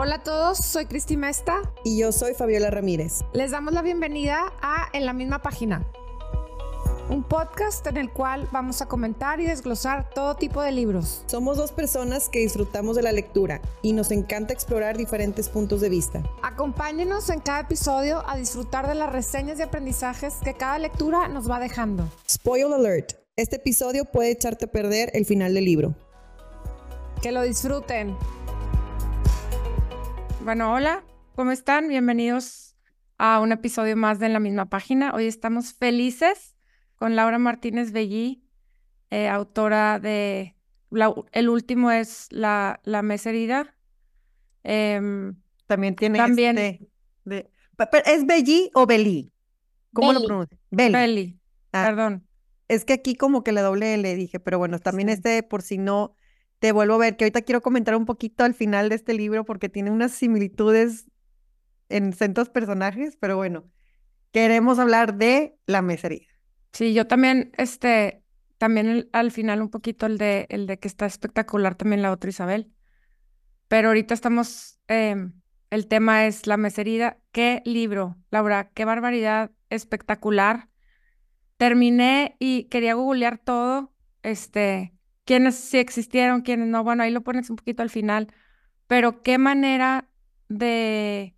Hola 0.00 0.14
a 0.14 0.22
todos, 0.22 0.58
soy 0.58 0.86
Cristi 0.86 1.16
Mesta. 1.16 1.60
Y 1.82 1.98
yo 1.98 2.12
soy 2.12 2.32
Fabiola 2.32 2.70
Ramírez. 2.70 3.22
Les 3.32 3.50
damos 3.50 3.74
la 3.74 3.82
bienvenida 3.82 4.52
a 4.62 4.86
En 4.92 5.04
la 5.04 5.12
misma 5.12 5.42
página, 5.42 5.84
un 7.10 7.24
podcast 7.24 7.84
en 7.88 7.96
el 7.96 8.12
cual 8.12 8.48
vamos 8.52 8.80
a 8.80 8.86
comentar 8.86 9.40
y 9.40 9.46
desglosar 9.46 10.08
todo 10.10 10.36
tipo 10.36 10.62
de 10.62 10.70
libros. 10.70 11.24
Somos 11.26 11.56
dos 11.56 11.72
personas 11.72 12.28
que 12.28 12.38
disfrutamos 12.38 12.94
de 12.94 13.02
la 13.02 13.10
lectura 13.10 13.60
y 13.82 13.92
nos 13.92 14.12
encanta 14.12 14.52
explorar 14.52 14.96
diferentes 14.96 15.48
puntos 15.48 15.80
de 15.80 15.88
vista. 15.88 16.22
Acompáñenos 16.44 17.28
en 17.28 17.40
cada 17.40 17.62
episodio 17.62 18.22
a 18.24 18.36
disfrutar 18.36 18.86
de 18.86 18.94
las 18.94 19.12
reseñas 19.12 19.58
y 19.58 19.62
aprendizajes 19.62 20.34
que 20.44 20.54
cada 20.54 20.78
lectura 20.78 21.26
nos 21.26 21.50
va 21.50 21.58
dejando. 21.58 22.08
Spoil 22.30 22.72
alert. 22.72 23.14
Este 23.34 23.56
episodio 23.56 24.04
puede 24.04 24.30
echarte 24.30 24.66
a 24.66 24.68
perder 24.70 25.10
el 25.14 25.26
final 25.26 25.54
del 25.54 25.64
libro. 25.64 25.96
Que 27.20 27.32
lo 27.32 27.42
disfruten. 27.42 28.16
Bueno, 30.48 30.72
hola, 30.72 31.04
¿cómo 31.36 31.50
están? 31.50 31.88
Bienvenidos 31.88 32.74
a 33.18 33.38
un 33.40 33.52
episodio 33.52 33.98
más 33.98 34.18
de 34.18 34.24
En 34.24 34.32
la 34.32 34.40
misma 34.40 34.70
página. 34.70 35.12
Hoy 35.12 35.26
estamos 35.26 35.74
felices 35.74 36.56
con 36.96 37.16
Laura 37.16 37.38
Martínez 37.38 37.92
Bellí, 37.92 38.42
eh, 39.10 39.28
autora 39.28 39.98
de, 39.98 40.56
el 41.32 41.48
último 41.50 41.90
es 41.90 42.28
La, 42.30 42.80
la 42.84 43.02
Mesa 43.02 43.28
Herida. 43.28 43.76
Em, 44.64 45.36
también 45.66 45.94
tiene 45.96 46.16
también, 46.16 46.56
este 46.56 46.88
de, 47.26 47.50
¿Es 48.06 48.24
Bellí 48.24 48.70
o 48.72 48.86
Belí? 48.86 49.30
¿Cómo 49.92 50.14
lo 50.14 50.24
pronuncia? 50.24 50.58
Belly. 50.70 51.38
Ah, 51.72 51.84
perdón. 51.88 52.26
Es 52.68 52.86
que 52.86 52.94
aquí 52.94 53.16
como 53.16 53.44
que 53.44 53.52
le 53.52 53.60
doble 53.60 53.98
le 53.98 54.14
dije, 54.14 54.40
pero 54.40 54.56
bueno, 54.56 54.78
también 54.78 55.10
este, 55.10 55.42
por 55.42 55.60
si 55.60 55.76
no 55.76 56.14
te 56.58 56.72
vuelvo 56.72 56.94
a 56.94 56.98
ver, 56.98 57.16
que 57.16 57.24
ahorita 57.24 57.42
quiero 57.42 57.62
comentar 57.62 57.94
un 57.96 58.04
poquito 58.04 58.44
al 58.44 58.54
final 58.54 58.88
de 58.88 58.96
este 58.96 59.14
libro 59.14 59.44
porque 59.44 59.68
tiene 59.68 59.90
unas 59.90 60.12
similitudes 60.12 61.06
en 61.88 62.12
centros 62.12 62.48
personajes, 62.48 63.16
pero 63.20 63.36
bueno, 63.36 63.70
queremos 64.32 64.78
hablar 64.78 65.14
de 65.14 65.56
la 65.66 65.82
mesería. 65.82 66.26
Sí, 66.72 66.94
yo 66.94 67.06
también, 67.06 67.52
este, 67.56 68.22
también 68.58 69.08
al 69.12 69.30
final 69.30 69.62
un 69.62 69.70
poquito 69.70 70.06
el 70.06 70.18
de, 70.18 70.46
el 70.50 70.66
de 70.66 70.78
que 70.78 70.88
está 70.88 71.06
espectacular 71.06 71.76
también 71.76 72.02
la 72.02 72.12
otra 72.12 72.30
Isabel. 72.30 72.72
Pero 73.68 73.88
ahorita 73.88 74.14
estamos, 74.14 74.80
em, 74.88 75.32
el 75.70 75.86
tema 75.86 76.26
es 76.26 76.46
la 76.46 76.56
meserida. 76.56 77.18
¿Qué 77.32 77.62
libro, 77.64 78.16
Laura? 78.30 78.70
Qué 78.74 78.84
barbaridad, 78.84 79.52
espectacular. 79.70 80.68
Terminé 81.56 82.36
y 82.38 82.64
quería 82.64 82.94
googlear 82.94 83.38
todo, 83.38 83.92
este, 84.22 84.94
quiénes 85.28 85.56
sí 85.56 85.76
existieron, 85.76 86.40
quiénes 86.40 86.68
no, 86.68 86.82
bueno, 86.82 87.02
ahí 87.02 87.10
lo 87.10 87.20
pones 87.20 87.50
un 87.50 87.56
poquito 87.56 87.82
al 87.82 87.90
final, 87.90 88.32
pero 88.86 89.22
qué 89.22 89.36
manera 89.36 90.08
de, 90.48 91.36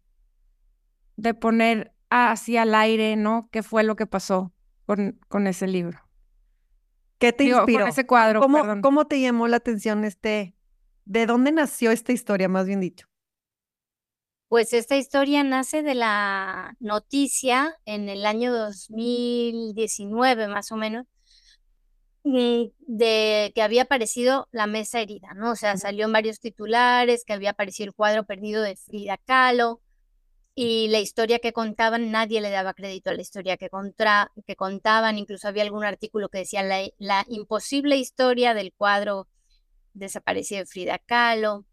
de 1.17 1.35
poner 1.35 1.93
así 2.09 2.57
al 2.57 2.77
aire, 2.77 3.17
¿no? 3.17 3.49
¿Qué 3.51 3.65
fue 3.65 3.83
lo 3.83 3.97
que 3.97 4.07
pasó 4.07 4.53
con, 4.87 5.19
con 5.27 5.49
ese 5.49 5.67
libro? 5.67 5.99
¿Qué 7.19 7.33
te 7.33 7.43
inspiró? 7.43 7.89
ese 7.89 8.07
cuadro, 8.07 8.41
¿Cómo, 8.41 8.81
¿Cómo 8.81 9.09
te 9.09 9.21
llamó 9.21 9.49
la 9.49 9.57
atención 9.57 10.05
este? 10.05 10.55
¿De 11.05 11.27
dónde 11.27 11.51
nació 11.51 11.91
esta 11.91 12.13
historia, 12.13 12.49
más 12.49 12.69
bien 12.69 12.79
dicho? 12.79 13.07
Pues 14.47 14.73
esta 14.73 14.97
historia 14.97 15.43
nace 15.43 15.83
de 15.83 15.97
la 15.97 16.77
noticia 16.79 17.75
en 17.87 18.09
el 18.09 18.25
año 18.25 18.53
2019, 18.53 20.47
más 20.47 20.71
o 20.71 20.77
menos, 20.77 21.09
de 22.23 23.53
que 23.55 23.63
había 23.63 23.83
aparecido 23.83 24.49
la 24.53 24.67
mesa 24.67 25.01
herida, 25.01 25.33
¿no? 25.35 25.53
O 25.53 25.57
sea, 25.57 25.77
salió 25.77 26.07
en 26.07 26.13
varios 26.13 26.39
titulares 26.41 27.25
que 27.25 27.33
había 27.33 27.51
aparecido 27.51 27.89
el 27.89 27.95
cuadro 27.95 28.25
perdido 28.25 28.63
de 28.63 28.77
Frida 28.77 29.17
Kahlo 29.17 29.81
y 30.55 30.89
la 30.89 30.99
historia 31.01 31.39
que 31.39 31.53
contaban, 31.53 32.11
nadie 32.11 32.41
le 32.41 32.51
daba 32.51 32.75
crédito 32.75 33.11
a 33.11 33.15
la 33.15 33.23
historia 33.23 33.57
que, 33.57 33.71
contra, 33.71 34.31
que 34.47 34.57
contaban, 34.57 35.17
incluso 35.17 35.49
había 35.49 35.63
algún 35.63 35.85
artículo 35.85 36.29
que 36.29 36.39
decía 36.39 36.63
la, 36.63 36.83
la 36.99 37.25
imposible 37.29 37.97
historia 37.97 38.53
del 38.53 38.73
cuadro 38.75 39.29
desaparecido 39.95 40.61
de 40.61 40.67
Frida 40.67 40.99
Kahlo. 40.99 41.65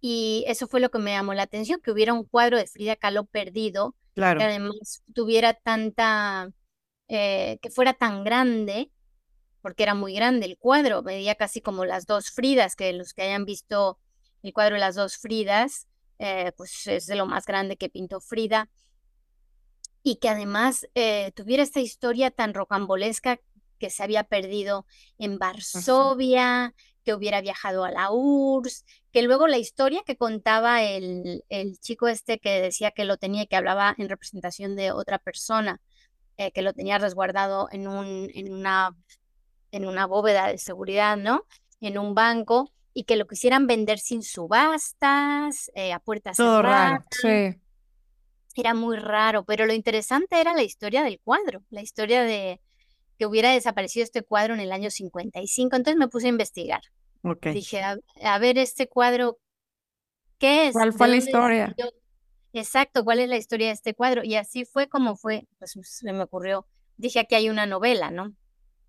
Y 0.00 0.44
eso 0.46 0.68
fue 0.68 0.78
lo 0.78 0.90
que 0.90 0.98
me 0.98 1.10
llamó 1.10 1.34
la 1.34 1.42
atención, 1.42 1.80
que 1.80 1.90
hubiera 1.90 2.12
un 2.12 2.24
cuadro 2.24 2.56
de 2.56 2.68
Frida 2.68 2.94
Kahlo 2.94 3.24
perdido, 3.24 3.96
claro. 4.14 4.38
que 4.38 4.44
además 4.44 5.02
tuviera 5.12 5.54
tanta, 5.54 6.50
eh, 7.08 7.58
que 7.60 7.70
fuera 7.70 7.94
tan 7.94 8.22
grande 8.22 8.92
porque 9.68 9.82
era 9.82 9.92
muy 9.92 10.14
grande 10.14 10.46
el 10.46 10.56
cuadro, 10.56 11.02
medía 11.02 11.34
casi 11.34 11.60
como 11.60 11.84
las 11.84 12.06
dos 12.06 12.30
Fridas, 12.30 12.74
que 12.74 12.90
los 12.94 13.12
que 13.12 13.20
hayan 13.20 13.44
visto 13.44 13.98
el 14.42 14.54
cuadro 14.54 14.76
de 14.76 14.80
las 14.80 14.94
dos 14.94 15.18
Fridas, 15.18 15.86
eh, 16.18 16.52
pues 16.56 16.86
es 16.86 17.04
de 17.04 17.16
lo 17.16 17.26
más 17.26 17.44
grande 17.44 17.76
que 17.76 17.90
pintó 17.90 18.22
Frida, 18.22 18.70
y 20.02 20.16
que 20.16 20.30
además 20.30 20.86
eh, 20.94 21.32
tuviera 21.32 21.62
esta 21.62 21.80
historia 21.80 22.30
tan 22.30 22.54
rocambolesca 22.54 23.40
que 23.78 23.90
se 23.90 24.02
había 24.02 24.24
perdido 24.24 24.86
en 25.18 25.38
Varsovia, 25.38 26.74
que 27.04 27.12
hubiera 27.12 27.42
viajado 27.42 27.84
a 27.84 27.90
la 27.90 28.10
URSS, 28.10 28.86
que 29.12 29.20
luego 29.20 29.48
la 29.48 29.58
historia 29.58 30.02
que 30.06 30.16
contaba 30.16 30.82
el, 30.82 31.44
el 31.50 31.78
chico 31.78 32.08
este 32.08 32.38
que 32.38 32.62
decía 32.62 32.90
que 32.90 33.04
lo 33.04 33.18
tenía 33.18 33.42
y 33.42 33.46
que 33.46 33.56
hablaba 33.56 33.94
en 33.98 34.08
representación 34.08 34.76
de 34.76 34.92
otra 34.92 35.18
persona, 35.18 35.78
eh, 36.38 36.52
que 36.52 36.62
lo 36.62 36.72
tenía 36.72 36.98
resguardado 36.98 37.68
en, 37.72 37.88
un, 37.88 38.30
en 38.32 38.52
una 38.54 38.96
en 39.70 39.86
una 39.86 40.06
bóveda 40.06 40.48
de 40.48 40.58
seguridad, 40.58 41.16
¿no? 41.16 41.44
En 41.80 41.98
un 41.98 42.14
banco 42.14 42.70
y 42.94 43.04
que 43.04 43.16
lo 43.16 43.26
quisieran 43.26 43.66
vender 43.66 43.98
sin 43.98 44.22
subastas, 44.22 45.70
eh, 45.74 45.92
a 45.92 46.00
puertas 46.00 46.36
Todo 46.36 46.62
raro, 46.62 47.04
sí. 47.10 47.60
Era 48.56 48.74
muy 48.74 48.96
raro, 48.96 49.44
pero 49.44 49.66
lo 49.66 49.72
interesante 49.72 50.40
era 50.40 50.52
la 50.52 50.62
historia 50.62 51.04
del 51.04 51.20
cuadro, 51.20 51.62
la 51.70 51.80
historia 51.80 52.24
de 52.24 52.60
que 53.16 53.26
hubiera 53.26 53.52
desaparecido 53.52 54.04
este 54.04 54.22
cuadro 54.22 54.54
en 54.54 54.60
el 54.60 54.72
año 54.72 54.90
55. 54.90 55.76
Entonces 55.76 55.96
me 55.96 56.08
puse 56.08 56.26
a 56.26 56.30
investigar. 56.30 56.80
Okay. 57.22 57.52
Dije, 57.52 57.82
a, 57.82 58.38
ver 58.38 58.58
este 58.58 58.88
cuadro, 58.88 59.38
¿qué 60.38 60.68
es? 60.68 60.72
¿Cuál 60.72 60.92
fue 60.92 61.08
la 61.08 61.16
historia? 61.16 61.74
Exacto, 62.52 63.04
¿cuál 63.04 63.20
es 63.20 63.28
la 63.28 63.36
historia 63.36 63.68
de 63.68 63.74
este 63.74 63.94
cuadro? 63.94 64.24
Y 64.24 64.36
así 64.36 64.64
fue 64.64 64.88
como 64.88 65.16
fue, 65.16 65.46
pues 65.58 65.78
se 65.82 66.12
me 66.12 66.22
ocurrió, 66.22 66.66
dije, 66.96 67.20
aquí 67.20 67.34
hay 67.34 67.50
una 67.50 67.66
novela, 67.66 68.10
¿no? 68.10 68.34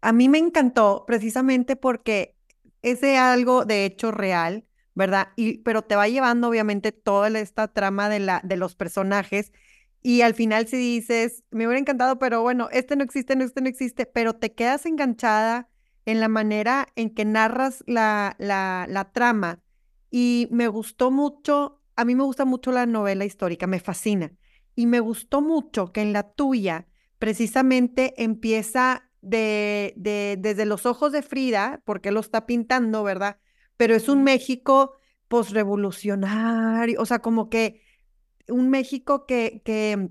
A 0.01 0.13
mí 0.13 0.29
me 0.29 0.37
encantó 0.37 1.03
precisamente 1.05 1.75
porque 1.75 2.35
es 2.81 3.01
de 3.01 3.17
algo 3.17 3.65
de 3.65 3.85
hecho 3.85 4.11
real, 4.11 4.65
¿verdad? 4.95 5.29
Y, 5.35 5.59
pero 5.59 5.83
te 5.83 5.95
va 5.95 6.07
llevando 6.07 6.47
obviamente 6.49 6.91
toda 6.91 7.27
esta 7.39 7.67
trama 7.67 8.09
de, 8.09 8.19
la, 8.19 8.41
de 8.43 8.57
los 8.57 8.75
personajes 8.75 9.51
y 10.01 10.21
al 10.21 10.33
final 10.33 10.67
si 10.67 10.77
dices, 10.77 11.43
me 11.51 11.67
hubiera 11.67 11.79
encantado, 11.79 12.19
pero 12.19 12.41
bueno, 12.41 12.69
este 12.71 12.95
no 12.95 13.03
existe, 13.03 13.35
no, 13.35 13.43
este 13.43 13.61
no 13.61 13.67
existe, 13.67 14.05
pero 14.05 14.33
te 14.35 14.53
quedas 14.53 14.85
enganchada 14.85 15.69
en 16.05 16.19
la 16.21 16.29
manera 16.29 16.87
en 16.95 17.09
que 17.13 17.25
narras 17.25 17.83
la, 17.85 18.35
la 18.39 19.11
trama 19.13 19.61
y 20.09 20.47
me 20.51 20.67
gustó 20.67 21.11
mucho, 21.11 21.81
a 21.95 22.05
mí 22.05 22.15
me 22.15 22.23
gusta 22.23 22.45
mucho 22.45 22.71
la 22.71 22.85
novela 22.85 23.25
histórica, 23.25 23.67
me 23.67 23.79
fascina 23.79 24.31
y 24.75 24.85
me 24.87 25.01
gustó 25.01 25.41
mucho 25.41 25.91
que 25.91 26.01
en 26.01 26.13
la 26.13 26.23
tuya 26.23 26.87
precisamente 27.19 28.13
empieza 28.23 29.08
de, 29.21 29.93
de, 29.97 30.37
desde 30.39 30.65
los 30.65 30.85
ojos 30.85 31.11
de 31.11 31.21
Frida, 31.21 31.81
porque 31.85 32.11
lo 32.11 32.19
está 32.19 32.45
pintando, 32.45 33.03
¿verdad? 33.03 33.37
Pero 33.77 33.95
es 33.95 34.09
un 34.09 34.23
México 34.23 34.93
posrevolucionario, 35.27 36.99
o 37.01 37.05
sea, 37.05 37.19
como 37.19 37.49
que 37.49 37.81
un 38.47 38.69
México 38.69 39.25
que, 39.25 39.61
que, 39.63 40.09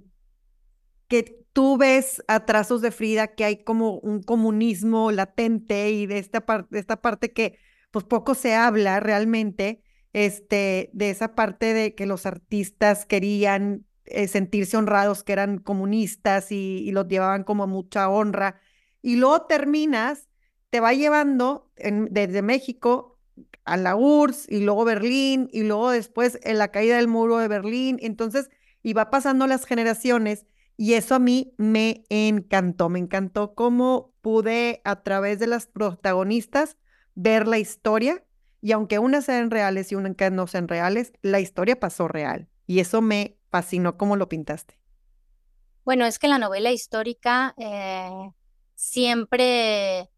que 1.09 1.45
tú 1.53 1.77
ves 1.77 2.23
a 2.29 2.47
trazos 2.47 2.83
de 2.83 2.91
Frida 2.91 3.35
que 3.35 3.45
hay 3.45 3.65
como 3.65 3.99
un 3.99 4.23
comunismo 4.23 5.11
latente 5.11 5.91
y 5.91 6.07
de 6.07 6.19
esta, 6.19 6.47
parte 6.47 6.69
de 6.71 6.81
esta 6.81 7.01
parte 7.01 7.33
que 7.33 7.59
pues 7.91 8.05
poco 8.05 8.35
se 8.35 8.55
habla 8.55 9.01
realmente, 9.01 9.83
este, 10.13 10.91
de 10.93 11.11
esa 11.11 11.35
parte 11.35 11.73
de 11.75 11.95
que 11.95 12.07
los 12.07 12.27
artistas 12.27 13.07
querían 13.07 13.87
eh, 14.05 14.29
sentirse 14.29 14.77
honrados, 14.77 15.25
que 15.25 15.33
eran 15.33 15.59
comunistas 15.59 16.53
y, 16.53 16.79
y 16.87 16.93
los 16.93 17.09
llevaban 17.09 17.45
como 17.45 17.65
a 17.65 17.67
mucha 17.67 18.09
honra 18.09 18.61
y 19.03 19.17
luego 19.17 19.43
terminas, 19.43 20.29
te 20.71 20.81
va 20.81 20.93
llevando 20.93 21.71
desde 21.77 22.43
México 22.43 23.19
a 23.65 23.77
la 23.77 23.97
URSS 23.97 24.47
y 24.51 24.61
luego 24.61 24.85
Berlín 24.85 25.49
y 25.53 25.63
luego 25.63 25.91
después 25.91 26.39
en 26.43 26.59
la 26.59 26.69
caída 26.69 26.97
del 26.97 27.09
muro 27.09 27.39
de 27.39 27.49
Berlín. 27.49 27.99
Entonces, 28.01 28.51
y 28.83 28.93
va 28.93 29.11
pasando 29.11 29.47
las 29.47 29.65
generaciones 29.65 30.47
y 30.77 30.95
eso 30.95 31.15
a 31.15 31.19
mí 31.19 31.55
me 31.57 32.05
encantó, 32.09 32.89
me 32.89 32.99
encantó 32.99 33.55
cómo 33.55 34.15
pude 34.21 34.81
a 34.85 35.03
través 35.03 35.39
de 35.39 35.47
las 35.47 35.67
protagonistas 35.67 36.77
ver 37.15 37.49
la 37.49 37.59
historia 37.59 38.25
y 38.61 38.73
aunque 38.73 38.99
unas 38.99 39.25
sean 39.25 39.51
reales 39.51 39.93
y 39.93 39.97
unas 39.97 40.15
no 40.33 40.47
sean 40.47 40.69
reales, 40.69 41.13
la 41.23 41.41
historia 41.41 41.79
pasó 41.79 42.09
real 42.09 42.49
y 42.67 42.81
eso 42.81 43.03
me 43.03 43.39
fascinó 43.51 43.97
cómo 43.97 44.17
lo 44.17 44.29
pintaste. 44.29 44.79
Bueno, 45.85 46.07
es 46.07 46.19
que 46.19 46.29
la 46.29 46.39
novela 46.39 46.71
histórica 46.71 47.55
eh, 47.57 48.31
siempre 48.79 50.09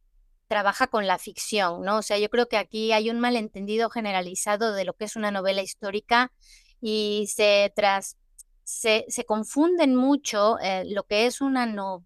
trabaja 0.47 0.89
con 0.89 1.07
la 1.07 1.17
ficción, 1.19 1.83
¿no? 1.83 1.97
O 1.99 2.03
sea, 2.03 2.19
yo 2.19 2.29
creo 2.29 2.47
que 2.47 2.59
aquí 2.59 2.93
hay 2.93 3.09
un 3.09 3.19
malentendido 3.19 3.89
generalizado 3.89 4.75
de 4.75 4.85
lo 4.85 4.93
que 4.93 5.07
es 5.07 5.17
una 5.17 5.31
novela 5.31 5.63
histórica 5.63 6.31
y 6.79 7.27
se 7.35 7.73
tras 7.75 8.19
se, 8.63 9.07
se 9.09 9.25
confunden 9.25 9.97
mucho 9.97 10.59
eh, 10.61 10.85
lo 10.87 11.05
que 11.05 11.25
es 11.25 11.41
una 11.41 11.65
no, 11.65 12.05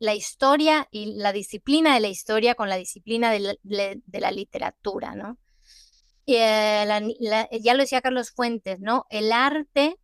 la 0.00 0.14
historia 0.14 0.88
y 0.90 1.14
la 1.14 1.32
disciplina 1.32 1.94
de 1.94 2.00
la 2.00 2.08
historia 2.08 2.56
con 2.56 2.68
la 2.68 2.76
disciplina 2.76 3.30
de 3.30 3.56
la, 3.62 4.30
literatura, 4.32 5.14
¿no? 5.14 5.38
Eh, 6.26 6.86
ya 7.60 7.74
lo 7.74 7.80
decía 7.80 8.00
Carlos 8.00 8.32
Fuentes, 8.32 8.80
¿no? 8.80 9.06
El 9.10 9.30
arte 9.30 9.96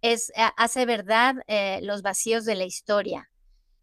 es, 0.00 0.32
hace 0.56 0.86
verdad 0.86 1.36
eh, 1.46 1.80
los 1.82 2.00
vacíos 2.00 2.46
de 2.46 2.54
la 2.54 2.64
historia. 2.64 3.28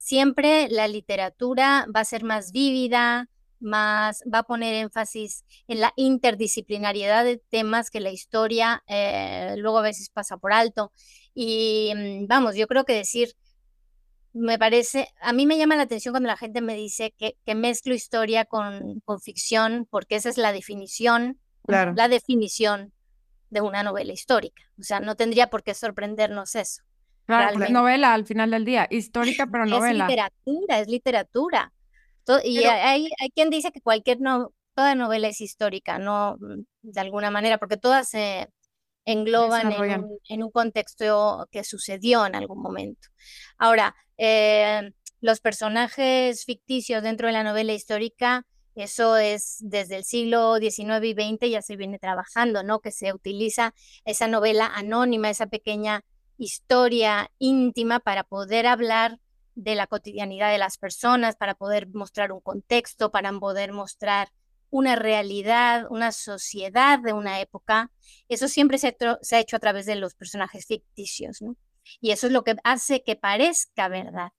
Siempre 0.06 0.68
la 0.70 0.88
literatura 0.88 1.88
va 1.88 2.02
a 2.02 2.06
ser 2.06 2.24
más 2.24 2.52
vívida, 2.52 3.28
más 3.60 4.22
va 4.32 4.40
a 4.40 4.44
poner 4.44 4.76
énfasis 4.76 5.46
en 5.68 5.80
la 5.80 5.94
interdisciplinariedad 5.96 7.24
de 7.26 7.42
temas 7.50 7.90
que 7.90 8.00
la 8.02 8.12
historia 8.12 8.84
eh, 8.86 9.56
luego 9.58 9.80
a 9.80 9.82
veces 9.82 10.12
pasa 10.12 10.38
por 10.38 10.54
alto. 10.54 10.92
Y 11.34 11.92
mm, 11.96 12.28
vamos, 12.28 12.54
yo 12.56 12.68
creo 12.68 12.86
que 12.86 12.94
decir, 12.94 13.30
me 14.32 14.60
parece, 14.60 15.08
a 15.22 15.34
mí 15.34 15.48
me 15.48 15.58
llama 15.58 15.76
la 15.76 15.82
atención 15.82 16.14
cuando 16.14 16.28
la 16.28 16.38
gente 16.38 16.62
me 16.62 16.76
dice 16.76 17.16
que, 17.18 17.36
que 17.44 17.56
mezclo 17.56 17.96
historia 17.96 18.46
con, 18.46 19.00
con, 19.06 19.20
ficción, 19.20 19.88
porque 19.90 20.18
esa 20.18 20.30
es 20.30 20.38
la 20.38 20.54
definición, 20.54 21.40
la 21.68 22.08
definición 22.08 22.94
de 23.50 23.62
una 23.62 23.82
novela 23.82 24.14
histórica. 24.14 24.62
O 24.80 24.84
sea, 24.84 25.00
no 25.00 25.16
tendría 25.16 25.50
por 25.50 25.64
qué 25.64 25.74
sorprendernos 25.74 26.54
eso. 26.54 26.84
Claro, 27.26 27.60
novela 27.70 28.14
al 28.14 28.26
final 28.26 28.52
del 28.52 28.66
día, 28.66 28.88
histórica 28.90 29.48
pero 29.48 29.66
novela. 29.66 30.06
Es 30.06 30.10
literatura, 30.10 30.80
es 30.80 30.88
literatura 30.88 31.74
y 32.44 32.64
hay, 32.66 33.10
hay 33.20 33.30
quien 33.32 33.50
dice 33.50 33.72
que 33.72 33.82
cualquier 33.82 34.20
no, 34.20 34.54
toda 34.74 34.96
novela 34.96 35.28
es 35.28 35.42
histórica, 35.42 36.00
no 36.00 36.38
mm, 36.40 36.62
de 36.82 37.02
alguna 37.02 37.32
manera, 37.32 37.58
porque 37.58 37.78
todas 37.78 38.10
se 38.10 38.50
engloban 39.06 39.72
en 40.30 40.44
un, 40.44 40.52
contexto 40.52 41.48
que 41.52 41.64
sucedió 41.64 42.26
en 42.26 42.36
algún 42.36 42.60
momento. 42.60 43.08
Ahora, 43.58 43.96
eh, 44.18 44.92
los 45.22 45.42
personajes 45.42 46.44
ficticios 46.44 47.04
dentro 47.04 47.28
de 47.28 47.34
la 47.34 47.44
novela 47.44 47.74
histórica, 47.74 48.48
eso 48.74 49.16
es 49.18 49.58
desde 49.62 49.98
el 49.98 50.06
siglo 50.06 50.58
XIX 50.58 51.06
y 51.06 51.14
XX 51.14 51.50
ya 51.52 51.62
se 51.62 51.76
viene 51.76 52.00
trabajando, 52.00 52.64
¿no? 52.64 52.80
Que 52.80 52.92
se 52.92 53.14
utiliza 53.14 53.74
esa 54.06 54.28
novela 54.28 54.66
anónima, 54.66 55.30
esa 55.30 55.48
pequeña 55.48 56.02
historia 56.38 57.32
íntima 57.40 58.00
para 58.00 58.24
poder 58.24 58.68
hablar 58.68 59.20
de 59.56 59.76
la 59.76 59.88
cotidianidad 59.88 60.52
de 60.52 60.58
las 60.58 60.78
personas, 60.78 61.36
para 61.36 61.56
poder 61.56 61.88
mostrar 61.88 62.32
un 62.32 62.42
contexto, 62.42 63.12
para 63.12 63.32
poder 63.40 63.72
mostrar 63.72 64.30
una 64.70 64.96
realidad, 64.96 65.86
una 65.90 66.12
sociedad 66.12 67.00
de 67.00 67.14
una 67.14 67.40
época. 67.40 67.92
Eso 68.28 68.48
siempre 68.48 68.78
se, 68.78 68.96
ha 68.98 69.40
hecho 69.40 69.56
a 69.56 69.60
través 69.60 69.86
de 69.86 69.96
los 69.96 70.16
personajes 70.16 70.66
ficticios, 70.66 71.42
¿no? 71.42 71.56
Y 72.02 72.12
eso 72.12 72.28
es 72.28 72.34
lo 72.34 72.44
que 72.44 72.56
hace 72.64 73.04
que 73.04 73.16
parezca 73.16 73.88
verdad. 73.88 74.32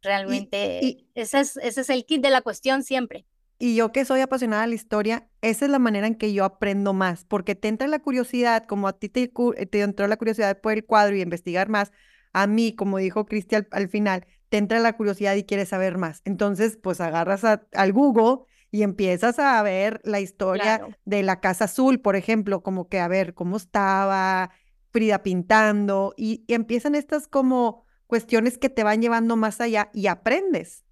Realmente, 0.00 1.06
ese, 1.14 1.40
es, 1.40 1.56
ese 1.56 1.80
es 1.80 1.90
el 1.90 2.06
kit 2.06 2.22
de 2.22 2.30
la 2.30 2.40
cuestión 2.40 2.82
siempre. 2.82 3.26
Y 3.58 3.74
yo 3.74 3.90
que 3.90 4.04
soy 4.04 4.20
apasionada 4.20 4.62
de 4.62 4.68
la 4.68 4.74
historia, 4.74 5.28
esa 5.42 5.64
es 5.64 5.70
la 5.70 5.80
manera 5.80 6.06
en 6.06 6.14
que 6.14 6.32
yo 6.32 6.44
aprendo 6.44 6.92
más, 6.92 7.24
porque 7.24 7.54
te 7.56 7.68
entra 7.68 7.88
la 7.88 7.98
curiosidad, 7.98 8.66
como 8.66 8.86
a 8.86 8.92
ti 8.92 9.08
te, 9.08 9.32
te 9.70 9.80
entró 9.80 10.06
la 10.06 10.16
curiosidad 10.16 10.60
por 10.60 10.72
el 10.72 10.84
cuadro 10.84 11.16
y 11.16 11.22
investigar 11.22 11.68
más, 11.68 11.90
a 12.32 12.46
mí, 12.46 12.74
como 12.74 12.98
dijo 12.98 13.26
Cristian 13.26 13.66
al 13.72 13.88
final, 13.88 14.26
te 14.48 14.58
entra 14.58 14.78
la 14.78 14.96
curiosidad 14.96 15.34
y 15.34 15.44
quieres 15.44 15.70
saber 15.70 15.98
más. 15.98 16.22
Entonces, 16.24 16.78
pues 16.80 17.00
agarras 17.00 17.44
al 17.44 17.92
Google 17.92 18.44
y 18.70 18.82
empiezas 18.82 19.38
a 19.38 19.60
ver 19.62 20.00
la 20.04 20.20
historia 20.20 20.86
de 21.04 21.22
la 21.22 21.40
Casa 21.40 21.64
Azul, 21.64 22.00
por 22.00 22.16
ejemplo, 22.16 22.62
como 22.62 22.88
que 22.88 23.00
a 23.00 23.08
ver 23.08 23.34
cómo 23.34 23.56
estaba 23.56 24.50
Frida 24.90 25.22
pintando 25.22 26.14
y, 26.16 26.44
empiezan 26.48 26.94
estas 26.94 27.28
como 27.28 27.84
cuestiones 28.06 28.56
que 28.56 28.70
te 28.70 28.84
van 28.84 29.02
llevando 29.02 29.36
más 29.36 29.60
allá 29.60 29.90
y 29.92 30.06
aprendes. 30.06 30.84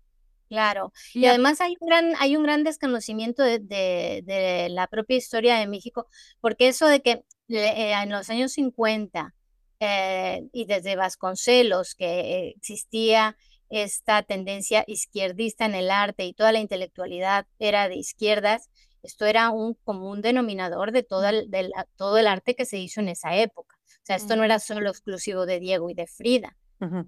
Claro, 0.48 0.92
y, 1.12 1.26
además 1.26 1.60
hay 1.60 1.76
un 1.80 1.88
gran, 1.88 2.12
hay 2.18 2.36
un 2.36 2.44
gran 2.44 2.62
desconocimiento 2.62 3.42
de, 3.42 3.58
de, 3.58 4.68
la 4.70 4.86
propia 4.86 5.16
historia 5.16 5.56
de 5.56 5.66
México, 5.66 6.06
porque 6.40 6.68
eso 6.68 6.86
de 6.86 7.02
que 7.02 7.24
eh, 7.48 7.92
en 7.92 8.10
los 8.10 8.30
años 8.30 8.52
50 8.52 9.34
eh, 9.80 10.48
y 10.52 10.64
desde 10.66 10.96
Vasconcelos, 10.96 11.94
que 11.94 12.54
existía 12.56 13.36
esta 13.68 14.22
tendencia 14.22 14.84
izquierdista 14.86 15.64
en 15.66 15.74
el 15.74 15.90
arte 15.90 16.24
y 16.24 16.32
toda 16.32 16.52
la 16.52 16.60
intelectualidad 16.60 17.46
era 17.58 17.88
de 17.88 17.96
izquierdas, 17.96 18.70
esto 19.02 19.26
era 19.26 19.50
un 19.50 19.74
común 19.84 20.22
denominador 20.22 20.92
de 20.92 21.02
todo 21.02 21.28
el, 21.28 21.48
todo 21.96 22.18
el 22.18 22.26
arte 22.26 22.54
que 22.54 22.66
se 22.66 22.78
hizo 22.78 23.00
en 23.00 23.08
esa 23.08 23.36
época. 23.36 23.76
O 23.76 24.06
sea, 24.06 24.16
esto 24.16 24.36
no 24.36 24.44
era 24.44 24.58
solo 24.60 24.90
exclusivo 24.90 25.46
de 25.46 25.58
Diego 25.58 25.90
y 25.90 25.94
de 25.94 26.06
Frida, 26.06 26.56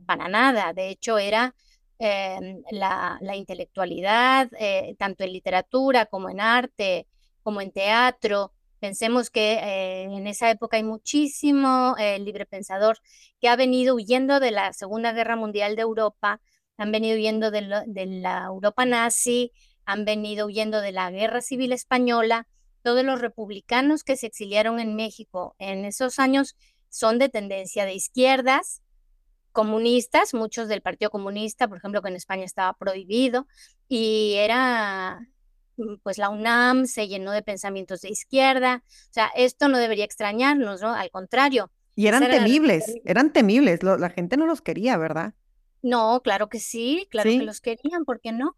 para 0.07 0.29
nada. 0.29 0.73
De 0.73 0.89
hecho, 0.89 1.19
era 1.19 1.55
la, 1.99 3.19
intelectualidad, 3.35 4.51
eh, 4.59 4.95
tanto 4.99 5.25
en 5.25 5.33
literatura 5.33 6.07
como 6.07 6.31
en 6.31 6.41
arte, 6.41 7.07
como 7.43 7.61
en 7.61 7.73
teatro, 7.73 8.53
Pensemos 8.81 9.29
que 9.31 9.55
eh, 9.55 10.03
en 10.05 10.27
esa 10.29 10.51
época 10.51 10.77
hay 10.77 10.85
muchísimo 10.85 11.97
eh, 11.99 12.19
libre 12.21 12.47
pensador 12.47 12.99
que 13.41 13.49
ha 13.49 13.57
venido 13.57 13.97
huyendo 13.97 14.39
de 14.39 14.53
la 14.53 14.73
Segunda 14.73 15.13
Guerra 15.13 15.35
Mundial 15.35 15.75
de 15.75 15.83
Europa, 15.83 16.41
han 16.77 16.93
venido 16.93 17.17
huyendo 17.17 17.51
de, 17.51 17.63
la 17.63 18.45
Europa 18.45 18.85
nazi, 18.85 19.53
han 19.85 20.05
venido 20.05 20.47
huyendo 20.47 20.81
de 20.81 20.93
la 20.93 21.11
Guerra 21.11 21.41
Civil 21.41 21.73
Española. 21.73 22.47
Todos 22.83 23.05
los 23.05 23.21
republicanos 23.21 24.05
que 24.05 24.17
se 24.17 24.29
exiliaron 24.29 24.79
en 24.79 24.95
México 24.95 25.57
en 25.59 25.85
esos 25.85 26.21
años 26.21 26.57
son 26.89 27.19
de 27.19 27.29
tendencia 27.29 27.85
de 27.85 27.95
izquierdas, 27.95 28.81
comunistas, 29.59 30.35
muchos 30.35 30.69
del 30.69 30.83
Partido 30.83 31.11
Comunista, 31.11 31.67
por 31.69 31.79
ejemplo, 31.79 32.01
que 32.01 32.09
en 32.09 32.17
España 32.17 32.45
estaba 32.45 32.75
prohibido, 32.75 33.47
y 33.89 34.35
era 34.37 35.21
Mm, 35.79 35.97
pues 36.03 36.19
la 36.19 36.29
UNAM 36.29 36.87
se 36.87 37.09
llenó 37.09 37.31
de 37.33 37.43
pensamientos 37.43 38.03
de 38.03 38.11
izquierda. 38.11 38.83
O 38.85 39.13
sea, 39.13 39.31
esto 39.35 39.69
no 39.69 39.79
debería 39.79 40.05
extrañarnos, 40.05 40.83
¿no? 40.83 40.93
Al 40.93 41.11
contrario. 41.11 41.71
Y 41.95 42.07
eran 42.07 42.29
temibles, 42.29 42.95
eran 43.05 43.33
temibles. 43.33 43.83
la 43.83 44.11
gente 44.11 44.37
no 44.37 44.47
los 44.47 44.61
quería, 44.61 44.97
¿verdad? 44.97 45.35
No, 45.83 46.21
claro 46.23 46.49
que 46.49 46.61
sí, 46.61 47.09
claro 47.11 47.31
que 47.31 47.43
los 47.43 47.61
querían, 47.61 48.05
¿por 48.05 48.21
qué 48.21 48.33
no? 48.33 48.57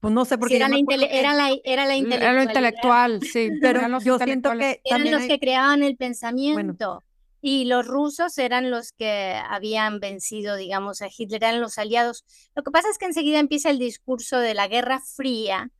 Pues 0.00 0.12
no 0.12 0.24
sé 0.24 0.36
por 0.36 0.48
qué. 0.48 0.56
era, 0.56 0.68
la 0.68 0.76
era, 1.12 1.34
la, 1.34 1.50
era 1.62 1.86
la 1.86 1.94
Era 1.94 2.42
intelectual, 2.42 3.22
sí. 3.22 3.50
Pero 3.60 4.00
yo 4.00 4.18
siento 4.18 4.50
que. 4.58 4.80
Eran 4.84 5.10
los 5.12 5.22
que 5.22 5.38
creaban 5.38 5.84
el 5.84 5.96
pensamiento. 5.96 7.04
Y 7.44 7.64
los 7.64 7.86
rusos 7.88 8.38
eran 8.38 8.70
los 8.70 8.92
que 8.92 9.34
habían 9.48 9.98
vencido, 9.98 10.54
digamos, 10.54 11.02
a 11.02 11.08
Hitler, 11.14 11.42
eran 11.42 11.60
los 11.60 11.76
aliados. 11.76 12.24
Lo 12.54 12.62
que 12.62 12.70
pasa 12.70 12.88
es 12.88 12.98
que 12.98 13.06
enseguida 13.06 13.40
empieza 13.40 13.68
el 13.68 13.80
discurso 13.80 14.38
de 14.38 14.54
la 14.54 14.68
Guerra 14.68 15.00
Fría, 15.00 15.72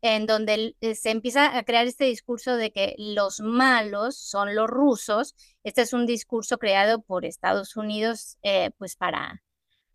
en 0.00 0.26
donde 0.26 0.76
eh, 0.80 0.94
se 0.94 1.10
empieza 1.10 1.58
a 1.58 1.64
crear 1.64 1.88
este 1.88 2.04
discurso 2.04 2.56
de 2.56 2.70
que 2.70 2.94
los 2.98 3.40
malos 3.40 4.16
son 4.16 4.54
los 4.54 4.70
rusos. 4.70 5.34
Este 5.64 5.82
es 5.82 5.92
un 5.92 6.06
discurso 6.06 6.58
creado 6.58 7.02
por 7.02 7.24
Estados 7.24 7.76
Unidos, 7.76 8.38
eh, 8.42 8.70
pues 8.78 8.94
para, 8.94 9.42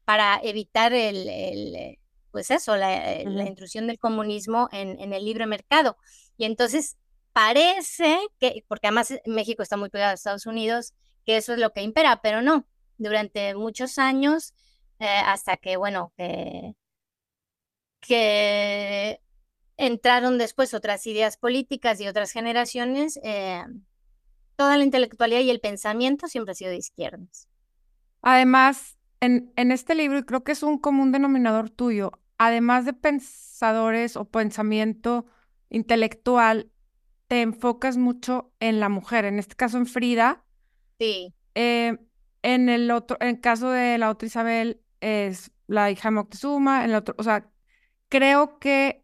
para 0.04 0.42
evitar 0.44 0.92
el, 0.92 1.30
el 1.30 2.00
pues 2.32 2.52
eso, 2.52 2.76
la, 2.76 3.24
la, 3.24 3.46
intrusión 3.46 3.88
del 3.88 3.98
comunismo 3.98 4.68
en, 4.74 5.00
en 5.00 5.14
el 5.14 5.24
libre 5.24 5.46
mercado. 5.46 5.98
Y 6.38 6.44
entonces 6.44 6.98
parece 7.38 8.18
que, 8.40 8.66
porque 8.68 8.88
además 8.88 9.14
México 9.28 9.62
está 9.62 9.78
muy 9.78 9.90
pegado 9.92 10.10
a 10.10 10.16
Estados 10.16 10.48
Unidos, 10.48 10.96
que 11.24 11.38
eso 11.38 11.54
es 11.54 11.60
lo 11.60 11.72
que 11.72 11.84
impera, 11.84 12.20
pero 12.24 12.42
no. 12.42 12.66
Durante 12.98 13.54
muchos 13.54 14.00
años, 14.00 14.56
eh, 14.98 15.22
hasta 15.24 15.56
que, 15.56 15.78
bueno, 15.78 16.12
que, 16.18 16.74
que 18.00 19.22
entraron 19.78 20.40
después 20.40 20.74
otras 20.74 21.06
ideas 21.06 21.38
políticas 21.38 22.02
y 22.02 22.08
otras 22.08 22.32
generaciones, 22.32 23.20
eh, 23.22 23.64
toda 24.56 24.76
la 24.76 24.84
intelectualidad 24.84 25.42
y 25.42 25.52
el 25.52 25.60
pensamiento 25.60 26.28
siempre 26.28 26.54
ha 26.54 26.56
sido 26.56 26.72
de 26.72 26.78
izquierdas. 26.78 27.48
Además, 28.24 28.98
en, 29.20 29.54
en 29.58 29.72
este 29.72 29.94
libro, 29.94 30.18
y 30.18 30.24
creo 30.24 30.44
que 30.44 30.54
es 30.54 30.64
un 30.64 30.80
común 30.80 31.12
denominador 31.12 31.70
tuyo, 31.70 32.14
además 32.40 32.86
de 32.86 32.94
pensadores 32.94 34.18
o 34.18 34.26
pensamiento 34.26 35.28
intelectual, 35.70 36.72
te 37.28 37.42
enfocas 37.42 37.98
mucho 37.98 38.52
en 38.60 38.80
la 38.80 38.90
mujer, 38.90 39.26
en 39.26 39.40
este 39.40 39.56
caso 39.56 39.78
en 39.78 39.86
Frida. 39.86 40.44
Sí. 41.00 41.34
Eh, 41.56 41.98
en 42.42 42.70
el 42.70 42.92
otro, 42.92 43.18
en 43.20 43.28
el 43.28 43.42
caso 43.42 43.70
de 43.70 43.98
la 43.98 44.10
otra 44.10 44.28
Isabel, 44.28 44.82
es 45.02 45.52
la 45.68 45.92
hija 45.92 46.12
Moctezuma, 46.12 46.84
en 46.84 46.92
el 46.92 46.96
otro, 46.96 47.16
o 47.18 47.24
sea, 47.24 47.50
creo 48.10 48.60
que 48.60 49.04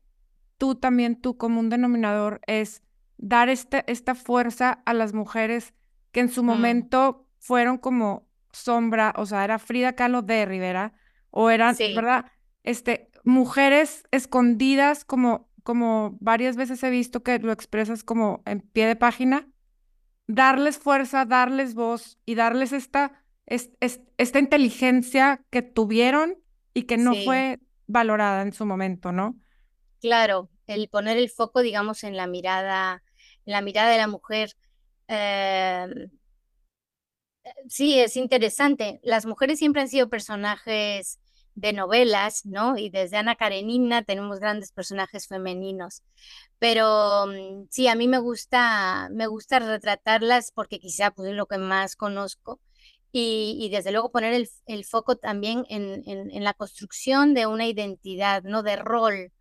tú 0.57 0.75
también, 0.75 1.19
tu 1.19 1.37
común 1.37 1.69
denominador 1.69 2.39
es 2.47 2.81
dar 3.17 3.49
este, 3.49 3.83
esta 3.91 4.15
fuerza 4.15 4.81
a 4.85 4.93
las 4.93 5.13
mujeres 5.13 5.73
que 6.11 6.21
en 6.21 6.29
su 6.29 6.43
mm. 6.43 6.45
momento 6.45 7.27
fueron 7.39 7.77
como 7.77 8.27
sombra, 8.51 9.13
o 9.17 9.25
sea, 9.25 9.43
era 9.43 9.59
Frida 9.59 9.93
Kahlo 9.93 10.21
de 10.21 10.45
Rivera, 10.45 10.93
o 11.31 11.49
eran, 11.49 11.75
¿verdad? 11.95 12.25
Este, 12.63 13.09
mujeres 13.23 14.03
escondidas, 14.11 15.03
como, 15.03 15.49
como 15.63 16.17
varias 16.19 16.55
veces 16.55 16.83
he 16.83 16.89
visto 16.89 17.23
que 17.23 17.39
lo 17.39 17.51
expresas 17.51 18.03
como 18.03 18.43
en 18.45 18.61
pie 18.61 18.85
de 18.85 18.95
página, 18.95 19.47
darles 20.27 20.77
fuerza, 20.77 21.25
darles 21.25 21.73
voz 21.73 22.17
y 22.25 22.35
darles 22.35 22.71
esta, 22.71 23.23
esta 23.45 24.39
inteligencia 24.39 25.43
que 25.49 25.61
tuvieron 25.61 26.37
y 26.73 26.83
que 26.83 26.97
no 26.97 27.13
fue 27.15 27.59
valorada 27.87 28.41
en 28.41 28.53
su 28.53 28.65
momento, 28.65 29.11
¿no? 29.11 29.35
Claro, 30.01 30.49
el 30.67 30.89
poner 30.89 31.17
el 31.17 31.29
foco, 31.29 31.61
digamos, 31.61 32.03
en 32.03 32.17
la 32.17 32.27
mirada, 32.27 33.03
en 33.45 33.53
la 33.53 33.61
mirada 33.61 33.91
de 33.91 33.97
la 33.97 34.07
mujer. 34.07 34.51
Em, 35.07 36.09
sí, 37.67 37.99
es 37.99 38.17
interesante. 38.17 38.99
Las 39.03 39.25
mujeres 39.25 39.59
siempre 39.59 39.81
han 39.81 39.89
sido 39.89 40.09
personajes 40.09 41.19
de 41.55 41.73
novelas, 41.73 42.45
¿no? 42.45 42.77
Y 42.77 42.89
desde 42.89 43.17
Ana 43.17 43.35
Karenina 43.35 44.03
tenemos 44.03 44.39
grandes 44.39 44.71
personajes 44.71 45.27
femeninos. 45.27 46.03
Pero 46.59 47.27
mm, 47.27 47.67
sí, 47.69 47.87
a 47.87 47.95
mí 47.95 48.07
me 48.07 48.19
gusta, 48.19 49.09
me 49.11 49.27
gusta 49.27 49.59
retratarlas 49.59 50.51
porque 50.51 50.79
quizá 50.79 51.11
pues, 51.11 51.29
es 51.29 51.35
lo 51.35 51.47
que 51.47 51.57
más 51.57 51.95
conozco. 51.95 52.59
Y, 53.15 53.69
desde 53.71 53.91
luego 53.91 54.11
poner 54.11 54.33
el, 54.65 54.85
foco 54.85 55.17
también 55.17 55.65
en, 55.69 56.01
en, 56.07 56.43
la 56.43 56.55
construcción 56.55 57.35
de 57.35 57.45
una 57.45 57.67
identidad, 57.67 58.41
¿no? 58.41 58.63
De 58.63 58.75
rol 58.75 59.31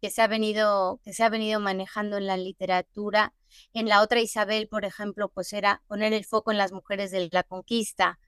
que 0.00 0.10
se 0.10 0.22
ha 0.22 0.28
venido, 0.28 1.00
que 1.04 1.12
se 1.12 1.24
ha 1.24 1.28
venido 1.28 1.60
manejando 1.60 2.16
en 2.16 2.26
la 2.26 2.38
literatura. 2.38 3.34
En 3.74 3.86
la 3.86 4.02
otra 4.02 4.20
Isabel, 4.20 4.68
por 4.68 4.86
ejemplo, 4.86 5.28
pues 5.28 5.52
era 5.52 5.82
poner 5.88 6.14
el 6.14 6.24
foco 6.24 6.52
en 6.52 6.58
las 6.58 6.72
mujeres 6.72 7.10
de 7.10 7.28
la 7.30 7.42
conquista. 7.42 8.18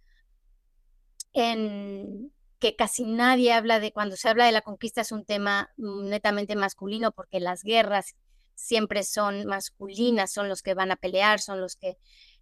En, 1.33 2.31
que 2.61 2.77
casi 2.77 3.05
nadie 3.05 3.53
habla 3.53 3.81
de, 3.81 3.93
cuando 3.93 4.17
se 4.17 4.29
habla 4.29 4.45
de 4.45 4.53
la 4.53 4.61
conquista 4.61 5.01
es 5.01 5.13
un 5.13 5.25
tema 5.25 5.71
netamente 5.77 6.55
masculino 6.55 7.11
porque 7.11 7.41
las 7.41 7.65
guerras 7.65 8.15
siempre 8.55 9.03
son 9.03 9.47
masculinas, 9.47 10.33
son 10.33 10.49
los 10.49 10.63
que 10.63 10.75
van 10.75 10.93
a 10.93 10.97
pelear, 10.97 11.41
son 11.41 11.61
los 11.61 11.77
que... 11.77 11.97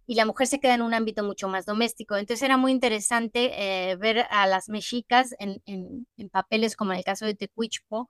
Y 0.05 0.15
la 0.15 0.25
mujer 0.25 0.47
se 0.47 0.59
queda 0.59 0.73
en 0.73 0.81
un 0.81 0.93
ámbito 0.93 1.23
mucho 1.23 1.47
más 1.47 1.65
doméstico. 1.65 2.17
Entonces 2.17 2.43
era 2.43 2.57
muy 2.57 2.71
interesante 2.71 3.91
eh, 3.91 3.95
ver 3.95 4.25
a 4.31 4.47
las 4.47 4.67
mexicas 4.67 5.35
en, 5.39 5.61
en, 5.65 6.29
papeles 6.29 6.75
como 6.75 6.91
en 6.91 6.97
el 6.97 7.03
caso 7.03 7.25
de 7.25 7.35
Tecuichpo, 7.35 8.09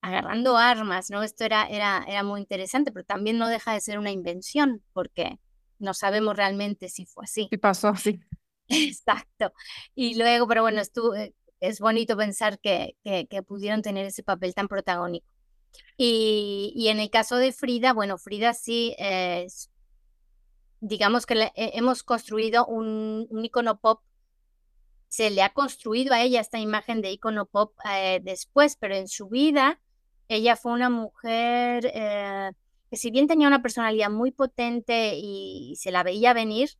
agarrando 0.00 0.56
armas, 0.56 1.08
¿no? 1.10 1.22
Esto 1.22 1.44
era, 1.44 1.66
era, 1.68 2.04
era 2.06 2.22
muy 2.24 2.40
interesante, 2.40 2.92
pero 2.92 3.04
también 3.04 3.38
no 3.38 3.48
deja 3.48 3.72
de 3.72 3.80
ser 3.80 3.98
una 3.98 4.10
invención, 4.10 4.82
porque 4.92 5.38
no 5.78 5.94
sabemos 5.94 6.36
realmente 6.36 6.88
si 6.88 7.06
fue 7.06 7.24
así. 7.24 7.48
Y 7.50 7.56
pasó 7.58 7.88
así. 7.88 8.20
Exacto. 8.88 9.52
Y 9.94 10.16
luego, 10.16 10.46
pero 10.46 10.62
bueno, 10.62 10.80
estuvo, 10.80 11.14
eh, 11.14 11.34
es 11.60 11.80
bonito 11.80 12.16
pensar 12.16 12.58
que, 12.60 12.96
que, 13.04 13.42
pudieron 13.42 13.82
tener 13.82 14.06
ese 14.06 14.22
papel 14.22 14.54
tan 14.54 14.68
protagónico. 14.68 15.26
Y, 15.96 16.72
y, 16.76 16.88
en 16.88 17.00
el 17.00 17.10
caso 17.10 17.36
de 17.36 17.52
Frida, 17.52 17.92
bueno, 17.92 18.18
Frida 18.18 18.54
sí 18.54 18.94
digamos 20.80 21.26
que 21.26 21.34
le, 21.34 21.52
hemos 21.54 22.02
construido 22.02 22.66
un, 22.66 23.28
icono 23.42 23.78
pop, 23.78 24.02
se 25.08 25.30
le 25.30 25.42
ha 25.42 25.52
construido 25.52 26.14
a 26.14 26.22
ella 26.22 26.40
esta 26.40 26.58
imagen 26.58 27.00
de 27.00 27.12
icono 27.12 27.46
pop 27.46 27.74
eh, 27.90 28.20
después, 28.22 28.76
pero 28.76 28.94
en 28.94 29.08
su 29.08 29.28
vida 29.28 29.80
ella 30.28 30.56
fue 30.56 30.72
una 30.72 30.90
mujer 30.90 31.90
eh, 31.94 32.50
que 32.90 32.96
si 32.96 33.10
bien 33.10 33.26
tenía 33.26 33.48
una 33.48 33.62
personalidad 33.62 34.10
muy 34.10 34.30
potente 34.30 35.14
y 35.16 35.74
se 35.76 35.90
la 35.90 36.02
veía 36.02 36.34
venir, 36.34 36.70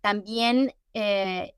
también 0.00 0.74
eh, 0.94 1.54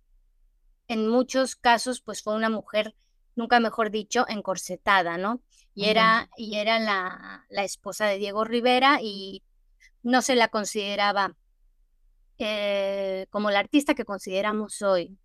en 0.89 1.09
muchos 1.09 1.57
casos, 1.57 2.01
pues 2.01 2.23
fue 2.23 2.35
una 2.35 2.51
mujer, 2.51 2.95
nunca 3.35 3.61
mejor 3.61 3.91
dicho, 3.91 4.27
encorsetada, 4.29 5.19
¿no? 5.19 5.41
Y 5.75 5.87
era, 5.87 6.31
y 6.37 6.57
era 6.57 6.79
la, 6.79 7.45
la, 7.51 7.63
esposa 7.63 8.07
de 8.07 8.17
Diego 8.17 8.45
Rivera 8.45 8.99
y 9.03 9.43
no 10.03 10.23
se 10.23 10.35
la 10.35 10.49
consideraba 10.49 11.37
eh, 12.39 13.27
como 13.31 13.51
la 13.51 13.61
artista 13.61 13.95
que 13.95 14.05
consideramos 14.05 14.83
hoy. 14.83 15.19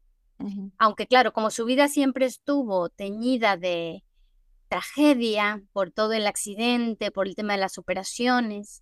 Aunque 0.79 1.05
claro, 1.05 1.33
como 1.33 1.51
su 1.51 1.65
vida 1.65 1.87
siempre 1.87 2.25
estuvo 2.25 2.89
teñida 2.89 3.57
de 3.57 4.03
tragedia 4.69 5.61
por 5.71 5.91
todo 5.91 6.13
el 6.13 6.25
accidente, 6.25 7.11
por 7.11 7.27
el 7.27 7.35
tema 7.35 7.53
de 7.53 7.59
las 7.59 7.77
operaciones, 7.77 8.81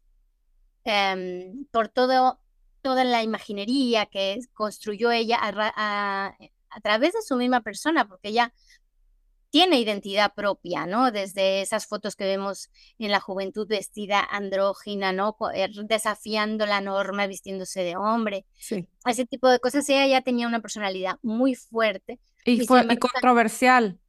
em, 0.86 1.66
por 1.66 1.90
todo 1.90 2.40
toda 2.82 3.04
la 3.04 3.24
imaginería 3.24 4.06
que 4.06 4.40
construyó 4.54 5.12
ella 5.12 5.38
a, 5.42 6.36
través 6.82 7.14
de 7.14 7.22
su 7.22 7.36
misma 7.36 7.62
persona, 7.62 8.08
porque 8.08 8.30
ella 8.30 8.54
tiene 9.50 9.80
identidad 9.80 10.34
propia, 10.36 10.86
¿no? 10.86 11.12
Desde 11.12 11.62
esas 11.62 11.88
fotos 11.88 12.16
que 12.16 12.26
vemos 12.26 12.70
en 13.00 13.12
la 13.12 13.20
juventud 13.20 13.68
vestida 13.68 14.20
andrógina, 14.20 15.12
¿no? 15.12 15.36
Er, 15.54 15.72
desafiando 15.72 16.68
la 16.68 16.82
norma, 16.82 17.26
vistiéndose 17.26 17.84
de 17.84 17.98
hombre. 17.98 18.46
Sí. 18.60 18.88
Ese 19.06 19.26
tipo 19.26 19.50
de 19.50 19.60
cosas. 19.60 19.90
Ella 19.90 20.06
ya 20.06 20.22
tenía 20.22 20.48
una 20.48 20.62
personalidad 20.62 21.18
muy 21.24 21.56
fuerte. 21.56 22.20
Y, 22.46 22.66
fue 22.68 22.86
controversial. 23.00 24.00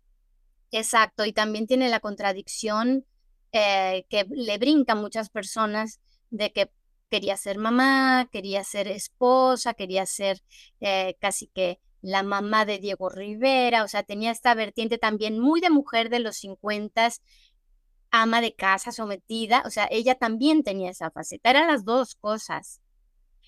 Exacto. 0.71 1.25
Y 1.25 1.33
también 1.33 1.67
tiene 1.67 1.89
la 1.89 2.01
contradicción 2.01 3.07
eh, 3.53 4.05
que 4.09 4.27
le 4.31 4.59
brinca 4.59 4.93
a 4.93 4.97
muchas 4.97 5.31
personas 5.31 6.01
de 6.31 6.53
que 6.53 6.71
quería 7.11 7.37
ser 7.37 7.59
mamá, 7.59 8.29
quería 8.33 8.65
ser 8.65 8.89
esposa, 8.89 9.75
quería 9.75 10.07
ser 10.07 10.43
eh, 10.81 11.17
casi 11.21 11.49
que 11.49 11.81
la 12.01 12.23
mamá 12.23 12.65
de 12.65 12.79
Diego 12.79 13.11
Rivera, 13.11 13.85
o 13.85 13.89
sea, 13.89 14.03
tenía 14.03 14.31
esta 14.31 14.55
vertiente 14.55 14.97
también 14.97 15.39
muy 15.39 15.61
de 15.61 15.71
mujer 15.71 16.09
de 16.09 16.21
los 16.21 16.37
50, 16.37 17.11
ama 18.11 18.41
de 18.41 18.55
casa, 18.55 18.93
sometida, 18.93 19.63
o 19.67 19.71
sea, 19.71 19.87
ella 19.91 20.15
también 20.15 20.63
tenía 20.63 20.91
esa 20.91 21.11
faceta, 21.11 21.51
eran 21.51 21.67
las 21.67 21.85
dos 21.85 22.15
cosas. 22.15 22.81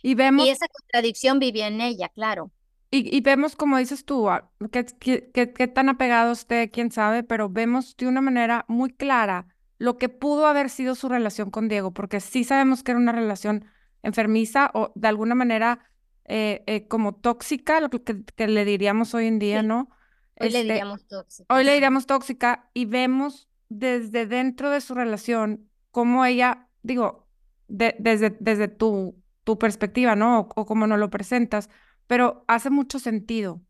Y 0.02 0.14
vemos... 0.14 0.46
Y 0.46 0.50
esa 0.50 0.66
contradicción 0.68 1.38
vivía 1.38 1.68
en 1.68 1.80
ella, 1.80 2.08
claro. 2.08 2.50
Y, 2.94 3.22
vemos, 3.22 3.56
como 3.56 3.78
dices 3.78 4.04
tú, 4.04 4.28
ah, 4.28 4.52
qué 4.70 4.84
que, 5.32 5.66
tan 5.68 5.88
apegado 5.88 6.32
esté, 6.32 6.70
quién 6.70 6.92
sabe, 6.92 7.22
pero 7.22 7.48
vemos 7.48 7.96
de 7.96 8.06
una 8.06 8.20
manera 8.20 8.66
muy 8.68 8.92
clara 8.92 9.51
lo 9.82 9.98
que 9.98 10.08
pudo 10.08 10.46
haber 10.46 10.70
sido 10.70 10.94
su 10.94 11.08
relación 11.08 11.50
con 11.50 11.66
Diego, 11.66 11.92
porque 11.92 12.20
sí 12.20 12.44
sabemos 12.44 12.84
que 12.84 12.92
era 12.92 13.00
una 13.00 13.10
relación 13.10 13.64
enfermiza 14.04 14.70
o 14.74 14.92
de 14.94 15.08
alguna 15.08 15.34
manera 15.34 15.90
eh, 16.24 16.62
eh, 16.68 16.86
como 16.86 17.16
tóxica, 17.16 17.80
lo 17.80 17.90
que, 17.90 18.00
que, 18.00 18.46
le 18.46 18.64
diríamos 18.64 19.12
hoy 19.12 19.26
en 19.26 19.40
día, 19.40 19.64
¿no? 19.64 19.90
Hoy 20.38 20.50
le 20.50 20.60
este, 20.60 20.62
diríamos 20.74 21.04
tóxica. 21.08 21.52
Hoy 21.52 21.64
le 21.64 21.72
diríamos 21.74 22.06
tóxica 22.06 22.70
y 22.74 22.84
vemos 22.84 23.48
desde 23.70 24.26
dentro 24.26 24.70
de 24.70 24.80
su 24.80 24.94
relación 24.94 25.68
cómo 25.90 26.24
ella, 26.24 26.68
digo, 26.84 27.26
desde, 27.66 28.36
desde 28.38 28.68
tu, 28.68 29.20
tu 29.42 29.58
perspectiva, 29.58 30.14
¿no? 30.14 30.48
O, 30.54 30.64
cómo 30.64 30.86
nos 30.86 31.00
lo 31.00 31.10
presentas, 31.10 31.70
pero 32.06 32.44
hace 32.46 32.70
mucho 32.70 33.00
sentido, 33.00 33.60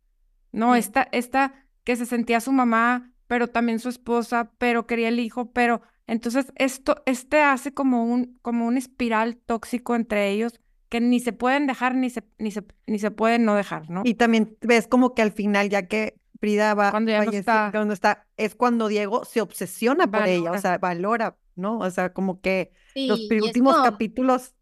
¿no? 0.52 0.76
Esta, 0.76 1.08
esta 1.10 1.64
que 1.84 1.96
se 1.96 2.04
sentía 2.04 2.40
su 2.40 2.52
mamá, 2.52 3.14
pero 3.28 3.48
también 3.48 3.78
su 3.78 3.88
esposa, 3.88 4.52
pero 4.58 4.86
quería 4.86 5.08
el 5.08 5.18
hijo, 5.18 5.52
pero 5.52 5.80
entonces, 6.06 6.52
esto, 6.56 7.02
este 7.06 7.42
hace 7.42 7.72
como 7.72 8.04
un, 8.04 8.38
como 8.42 8.66
un 8.66 8.76
espiral 8.76 9.36
tóxico 9.36 9.94
entre 9.94 10.30
ellos 10.30 10.60
que 10.88 11.00
ni 11.00 11.20
se 11.20 11.32
pueden 11.32 11.66
dejar 11.66 11.94
ni 11.94 12.10
se, 12.10 12.22
ni 12.38 12.50
se, 12.50 12.64
ni 12.86 12.98
se 12.98 13.10
pueden 13.10 13.44
no 13.46 13.54
dejar, 13.54 13.88
¿no? 13.88 14.02
Y 14.04 14.14
también 14.14 14.58
ves 14.60 14.86
como 14.86 15.14
que 15.14 15.22
al 15.22 15.32
final, 15.32 15.70
ya 15.70 15.86
que 15.86 16.18
Frida 16.38 16.74
va 16.74 16.90
cuando 16.90 17.12
ya 17.12 17.24
no 17.24 17.30
está. 17.30 17.70
cuando 17.72 17.94
está, 17.94 18.26
es 18.36 18.54
cuando 18.54 18.88
Diego 18.88 19.24
se 19.24 19.40
obsesiona 19.40 20.10
por 20.10 20.26
ella, 20.26 20.50
o 20.50 20.58
sea, 20.58 20.76
valora, 20.76 21.38
¿no? 21.54 21.78
O 21.78 21.90
sea, 21.90 22.12
como 22.12 22.40
que 22.40 22.72
los 22.94 23.20
últimos 23.30 23.76
capítulos, 23.76 24.54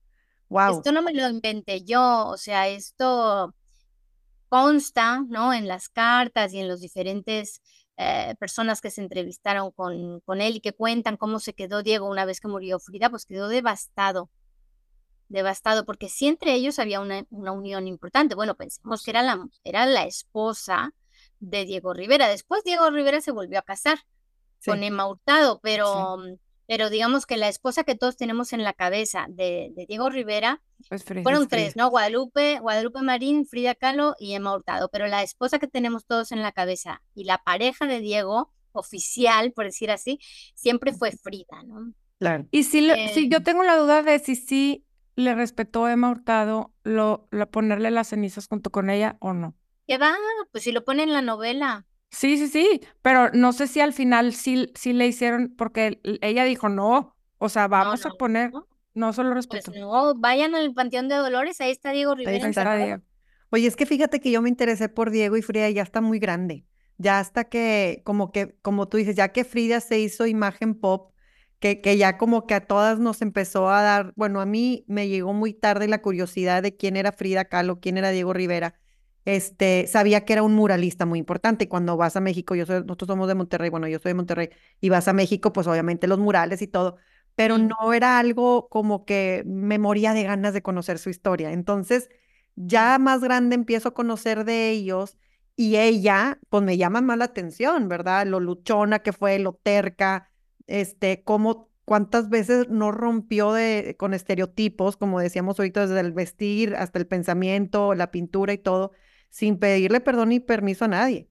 wow. 0.50 0.76
Esto 0.76 0.92
no 0.92 1.02
me 1.02 1.12
lo 1.14 1.28
inventé 1.28 1.82
yo, 1.82 2.26
o 2.28 2.36
sea, 2.36 2.68
esto 2.68 3.54
consta, 4.48 5.24
¿no? 5.28 5.52
En 5.52 5.66
las 5.66 5.88
cartas 5.88 6.52
y 6.52 6.60
en 6.60 6.68
los 6.68 6.80
diferentes 6.80 7.60
eh, 8.02 8.34
personas 8.38 8.80
que 8.80 8.90
se 8.90 9.02
entrevistaron 9.02 9.72
con, 9.72 10.20
con 10.20 10.40
él 10.40 10.56
y 10.56 10.60
que 10.60 10.72
cuentan 10.72 11.18
cómo 11.18 11.38
se 11.38 11.52
quedó 11.52 11.82
Diego 11.82 12.08
una 12.08 12.24
vez 12.24 12.40
que 12.40 12.48
murió 12.48 12.78
Frida, 12.78 13.10
pues 13.10 13.26
quedó 13.26 13.48
devastado, 13.48 14.30
devastado, 15.28 15.84
porque 15.84 16.08
sí 16.08 16.26
entre 16.26 16.54
ellos 16.54 16.78
había 16.78 17.00
una, 17.00 17.26
una 17.28 17.52
unión 17.52 17.86
importante. 17.86 18.34
Bueno, 18.34 18.54
pensemos 18.54 19.04
que 19.04 19.10
era 19.10 19.20
la, 19.22 19.46
era 19.64 19.84
la 19.84 20.06
esposa 20.06 20.94
de 21.40 21.66
Diego 21.66 21.92
Rivera. 21.92 22.26
Después 22.28 22.64
Diego 22.64 22.88
Rivera 22.88 23.20
se 23.20 23.32
volvió 23.32 23.58
a 23.58 23.62
casar 23.62 23.98
con 24.64 24.82
Emma 24.82 25.06
Hurtado, 25.06 25.60
pero... 25.62 26.16
Mm, 26.16 26.38
pero 26.70 26.88
digamos 26.88 27.26
que 27.26 27.36
la 27.36 27.48
esposa 27.48 27.82
que 27.82 27.96
todos 27.96 28.16
tenemos 28.16 28.52
en 28.52 28.62
la 28.62 28.72
cabeza 28.72 29.26
de, 29.28 29.72
Diego 29.88 30.08
Rivera 30.08 30.62
fueron 31.24 31.48
tres, 31.48 31.74
¿no? 31.74 31.90
Guadalupe, 31.90 32.60
Guadalupe 32.60 33.02
Marín, 33.02 33.44
Frida 33.44 33.74
Kahlo 33.74 34.14
y 34.20 34.34
Emma 34.34 34.54
Hurtado, 34.54 34.88
pero 34.88 35.08
la 35.08 35.24
esposa 35.24 35.58
que 35.58 35.66
tenemos 35.66 36.06
todos 36.06 36.30
en 36.30 36.42
la 36.42 36.52
cabeza 36.52 37.02
y 37.12 37.24
la 37.24 37.38
pareja 37.38 37.88
de 37.88 37.98
Diego, 37.98 38.52
oficial, 38.70 39.50
por 39.50 39.64
decir 39.64 39.90
así, 39.90 40.20
siempre 40.54 40.92
fue 40.92 41.10
Frida, 41.10 41.60
¿no? 41.66 41.92
Claro. 42.20 42.46
Y 42.52 42.62
si, 42.62 42.88
si 43.14 43.28
yo 43.28 43.38
eh, 43.38 43.42
tengo 43.42 43.64
la 43.64 43.76
duda 43.76 44.04
de 44.04 44.20
si 44.20 44.36
sí 44.36 44.84
le 45.16 45.34
respetó 45.34 45.86
a 45.86 45.92
Emma 45.92 46.08
Hurtado 46.08 46.72
lo, 46.84 47.28
ponerle 47.50 47.90
las 47.90 48.10
cenizas 48.10 48.46
junto 48.46 48.70
con 48.70 48.90
ella 48.90 49.16
o 49.18 49.32
no. 49.32 49.56
¿Qué 49.88 49.98
va? 49.98 50.14
Pues 50.52 50.62
si 50.62 50.70
lo 50.70 50.84
pone 50.84 51.02
en 51.02 51.12
la 51.12 51.20
novela. 51.20 51.88
Sí, 52.10 52.36
sí, 52.38 52.48
sí, 52.48 52.80
pero 53.02 53.30
no 53.32 53.52
sé 53.52 53.66
si 53.66 53.80
al 53.80 53.92
final 53.92 54.32
sí, 54.34 54.70
sí 54.74 54.92
le 54.92 55.06
hicieron, 55.06 55.54
porque 55.56 56.00
ella 56.22 56.44
dijo 56.44 56.68
no, 56.68 57.16
o 57.38 57.48
sea, 57.48 57.68
vamos 57.68 58.04
a 58.04 58.10
poner, 58.10 58.52
no, 58.94 59.12
solo 59.12 59.30
Pues 59.30 59.36
respeto. 59.46 59.72
no, 59.80 60.14
vayan 60.16 60.54
al 60.54 60.74
Panteón 60.74 61.08
de 61.08 61.14
Dolores, 61.16 61.60
ahí 61.60 61.70
está 61.70 61.92
Diego 61.92 62.14
Rivera. 62.14 62.48
Está. 62.48 63.02
Oye, 63.50 63.66
es 63.66 63.76
que 63.76 63.86
fíjate 63.86 64.20
que 64.20 64.30
yo 64.30 64.42
me 64.42 64.48
interesé 64.48 64.88
por 64.88 65.10
Diego 65.10 65.36
y 65.36 65.42
Frida 65.42 65.68
y 65.68 65.74
ya 65.74 65.82
está 65.82 66.00
muy 66.00 66.18
grande. 66.18 66.66
Ya 66.98 67.18
hasta 67.18 67.44
que, 67.44 68.02
como 68.04 68.30
que, 68.32 68.56
como 68.62 68.88
tú 68.88 68.96
dices, 68.98 69.16
ya 69.16 69.32
que 69.32 69.44
Frida 69.44 69.80
se 69.80 69.98
hizo 69.98 70.26
imagen 70.26 70.74
pop, 70.78 71.12
que, 71.58 71.80
que 71.80 71.96
ya 71.96 72.16
como 72.18 72.46
que 72.46 72.54
a 72.54 72.66
todas 72.66 72.98
nos 72.98 73.22
empezó 73.22 73.68
a 73.70 73.82
dar, 73.82 74.12
bueno, 74.16 74.40
a 74.40 74.46
mí 74.46 74.84
me 74.88 75.08
llegó 75.08 75.32
muy 75.32 75.52
tarde 75.54 75.88
la 75.88 76.02
curiosidad 76.02 76.62
de 76.62 76.76
quién 76.76 76.96
era 76.96 77.12
Frida 77.12 77.46
Kahlo, 77.46 77.80
quién 77.80 77.98
era 77.98 78.10
Diego 78.10 78.32
Rivera. 78.32 78.79
Este, 79.24 79.86
sabía 79.86 80.24
que 80.24 80.32
era 80.32 80.42
un 80.42 80.54
muralista 80.54 81.06
muy 81.06 81.18
importante. 81.18 81.64
Y 81.64 81.68
cuando 81.68 81.96
vas 81.96 82.16
a 82.16 82.20
México, 82.20 82.54
yo 82.54 82.66
soy, 82.66 82.80
nosotros 82.80 83.08
somos 83.08 83.28
de 83.28 83.34
Monterrey, 83.34 83.70
bueno, 83.70 83.88
yo 83.88 83.98
soy 83.98 84.10
de 84.10 84.14
Monterrey, 84.14 84.50
y 84.80 84.88
vas 84.88 85.08
a 85.08 85.12
México, 85.12 85.52
pues 85.52 85.66
obviamente 85.66 86.06
los 86.06 86.18
murales 86.18 86.62
y 86.62 86.66
todo, 86.68 86.96
pero 87.34 87.58
no 87.58 87.92
era 87.92 88.18
algo 88.18 88.68
como 88.68 89.04
que 89.04 89.42
me 89.46 89.78
moría 89.78 90.12
de 90.14 90.24
ganas 90.24 90.54
de 90.54 90.62
conocer 90.62 90.98
su 90.98 91.10
historia. 91.10 91.52
Entonces, 91.52 92.08
ya 92.56 92.98
más 92.98 93.20
grande 93.20 93.54
empiezo 93.54 93.88
a 93.90 93.94
conocer 93.94 94.44
de 94.44 94.70
ellos 94.70 95.16
y 95.56 95.76
ella, 95.76 96.38
pues 96.48 96.62
me 96.64 96.76
llama 96.76 97.00
más 97.02 97.18
la 97.18 97.26
atención, 97.26 97.88
¿verdad? 97.88 98.26
Lo 98.26 98.40
luchona 98.40 99.00
que 99.00 99.12
fue, 99.12 99.38
lo 99.38 99.54
terca, 99.62 100.30
este, 100.66 101.22
cómo, 101.22 101.70
cuántas 101.84 102.28
veces 102.30 102.68
no 102.68 102.92
rompió 102.92 103.52
de, 103.52 103.96
con 103.98 104.14
estereotipos, 104.14 104.96
como 104.96 105.20
decíamos 105.20 105.58
ahorita, 105.58 105.86
desde 105.86 106.00
el 106.00 106.12
vestir 106.12 106.74
hasta 106.76 106.98
el 106.98 107.06
pensamiento, 107.06 107.94
la 107.94 108.10
pintura 108.10 108.52
y 108.52 108.58
todo, 108.58 108.92
sin 109.30 109.58
pedirle 109.58 110.00
perdón 110.00 110.30
ni 110.30 110.40
permiso 110.40 110.84
a 110.84 110.88
nadie. 110.88 111.28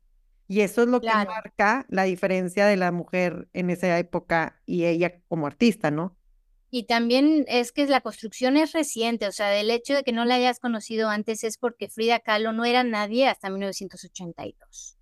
Y 0.47 0.61
eso 0.61 0.81
es 0.81 0.87
lo 0.87 0.99
que 0.99 1.07
marca 1.07 1.85
la 1.89 2.03
diferencia 2.03 2.65
de 2.65 2.75
la 2.75 2.91
mujer 2.91 3.47
en 3.53 3.69
esa 3.69 3.99
época 3.99 4.59
y 4.65 4.85
ella 4.85 5.21
como 5.27 5.45
artista, 5.45 5.91
¿no? 5.91 6.17
Y 6.71 6.83
también 6.83 7.45
es 7.47 7.71
que 7.71 7.85
la 7.85 8.01
construcción 8.01 8.57
es 8.57 8.73
reciente, 8.73 9.27
o 9.27 9.31
sea, 9.31 9.49
del 9.49 9.69
hecho 9.69 9.93
de 9.95 10.03
que 10.03 10.11
no 10.11 10.25
la 10.25 10.35
hayas 10.35 10.59
conocido 10.59 11.09
antes 11.09 11.43
es 11.43 11.57
porque 11.57 11.87
Frida 11.87 12.19
Kahlo 12.19 12.51
no 12.51 12.65
era 12.65 12.83
nadie 12.83 13.27
hasta 13.27 13.49
1982. 13.49 14.97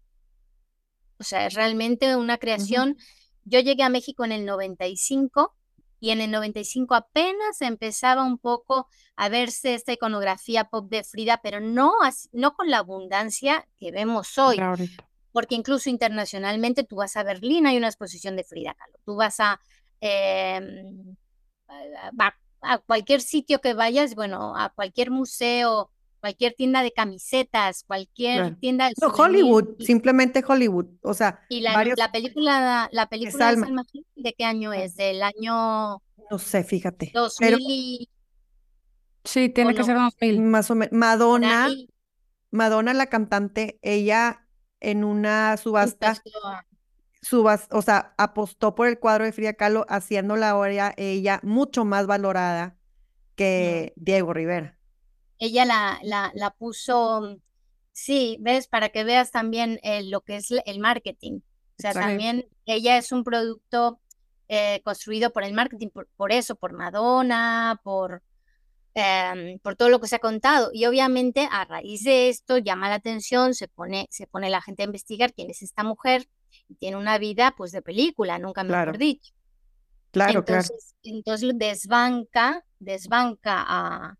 O 1.18 1.24
sea, 1.24 1.46
es 1.46 1.54
realmente 1.54 2.16
una 2.16 2.38
creación. 2.38 2.98
Yo 3.44 3.60
llegué 3.60 3.84
a 3.84 3.89
México 3.89 4.24
en 4.25 4.32
el 4.32 4.46
95 4.46 5.56
y 6.00 6.12
en 6.12 6.22
el 6.22 6.32
95 6.32 6.96
apenas 6.96 7.62
empezaba 7.62 8.24
un 8.24 8.38
poco 8.38 8.88
a 9.16 9.30
verse 9.30 9.74
esta 9.74 9.94
iconografía 9.94 10.66
pop 10.66 10.89
de 10.89 11.04
Frida, 11.04 11.39
pero 11.42 11.60
no, 11.60 11.94
no 12.32 12.54
con 12.54 12.70
la 12.70 12.80
abundancia 12.80 13.68
que 13.77 13.92
vemos 13.92 14.38
hoy. 14.38 14.60
Porque 15.32 15.56
incluso 15.56 15.89
internacionalmente 15.89 16.84
tú 16.84 16.98
vas 16.98 17.16
a 17.18 17.24
Berlín, 17.24 17.68
hay 17.68 17.77
una 17.77 17.88
exposición 17.88 18.36
de 18.36 18.44
Frida 18.44 18.74
Kahlo, 18.74 18.98
tú 19.06 19.16
vas 19.16 19.39
a, 19.39 19.60
em, 20.01 21.16
a, 21.68 22.36
a 22.62 22.77
cualquier 22.80 23.22
sitio 23.22 23.62
que 23.62 23.74
vayas, 23.74 24.16
bueno, 24.16 24.56
a 24.56 24.70
cualquier 24.70 25.12
museo, 25.12 25.92
cualquier 26.19 26.53
tienda 26.53 26.83
de 26.83 26.91
camisetas, 26.91 27.83
cualquier 27.86 28.39
Claro. 28.41 28.57
tienda 28.59 28.88
de 28.88 28.93
No, 29.01 29.07
Hollywood, 29.07 29.75
y, 29.77 29.86
simplemente 29.86 30.43
Hollywood. 30.47 30.88
O 31.01 31.13
sea, 31.13 31.41
y 31.50 31.62
la, 31.62 31.74
varios, 31.74 31.97
la 31.97 32.12
película, 32.12 32.89
la 32.91 33.07
película 33.09 33.31
de 33.50 33.51
Salma. 33.53 33.65
Salma 33.67 33.81
Hayek, 33.93 34.05
¿de 34.15 34.33
qué 34.33 34.45
año 34.45 34.74
es? 34.74 34.95
Del 34.95 35.21
año 35.24 36.01
no 36.29 36.39
sé, 36.39 36.63
fíjate. 36.63 37.12
2000 37.13 37.39
Pero 37.39 37.57
y 37.59 38.09
Sí, 39.24 39.50
tiene 39.50 39.74
que 39.74 39.79
no, 39.79 39.86
ser 39.86 39.95
2000. 39.97 40.41
más 40.41 40.71
o 40.71 40.75
menos, 40.75 40.93
Madonna, 40.93 41.69
Madonna 42.51 42.93
la 42.93 43.07
cantante, 43.07 43.77
ella 43.81 44.47
en 44.79 45.03
una 45.03 45.57
subasta, 45.57 46.15
subas, 47.21 47.67
o 47.71 47.81
sea, 47.81 48.13
apostó 48.17 48.74
por 48.75 48.88
el 48.88 49.00
cuadro 49.00 49.25
de 49.25 49.33
Frida 49.33 49.53
Kahlo, 49.53 49.86
haciéndola 49.89 50.50
ahora 50.51 50.93
ella 50.97 51.39
mucho 51.43 51.83
más 51.83 52.07
valorada 52.07 52.77
no. 52.77 52.77
que 53.36 53.93
Diego 53.97 54.33
Rivera. 54.33 54.76
Ella 55.39 55.65
la, 55.65 56.00
la, 56.03 56.32
la 56.36 56.51
puso, 56.51 57.39
sí, 57.91 58.38
ves, 58.41 58.67
para 58.67 58.89
que 58.89 59.04
veas 59.04 59.32
también 59.32 59.80
eh, 59.84 60.04
lo 60.04 60.21
que 60.21 60.38
es 60.38 60.52
el 60.65 60.80
marketing. 60.80 61.39
O 61.80 61.82
sea, 61.82 61.91
Exacto. 61.91 62.08
También 62.10 62.47
ella 62.65 62.97
es 62.97 63.12
un 63.12 63.23
producto 63.23 64.00
eh, 64.47 64.82
construido 64.84 65.32
por 65.32 65.43
el 65.43 65.54
marketing, 65.54 65.89
por, 65.89 66.08
por 66.15 66.32
eso, 66.32 66.56
por 66.56 66.73
Madonna, 66.73 67.80
por, 67.84 68.23
em, 68.93 69.60
por 69.60 69.76
todo 69.76 69.89
lo 69.89 70.00
que 70.00 70.08
se 70.08 70.15
ha 70.15 70.19
contado. 70.19 70.71
Y 70.73 70.86
obviamente 70.86 71.47
a 71.52 71.65
raíz 71.65 72.04
de 72.04 72.30
esto 72.30 72.58
llama 72.58 72.89
la 72.89 72.95
atención, 72.95 73.54
se 73.54 73.67
pone, 73.67 74.08
se 74.10 74.28
pone 74.28 74.50
la 74.50 74.62
gente 74.62 74.84
a 74.84 74.86
investigar 74.86 75.34
quién 75.34 75.50
es 75.52 75.62
esta 75.62 75.84
mujer 75.84 76.28
y 76.67 76.76
tiene 76.76 76.97
una 76.97 77.17
vida 77.17 77.54
pues 77.58 77.71
de 77.71 77.82
película, 77.82 78.39
nunca 78.39 78.63
mejor 78.63 78.97
Claro, 78.97 78.97
dicho. 78.97 79.34
claro, 80.12 80.43
claro. 80.43 80.63
Entonces, 80.63 80.95
entonces 81.04 81.52
desbanca, 81.56 82.65
desbanca 82.80 83.63
a, 83.67 84.17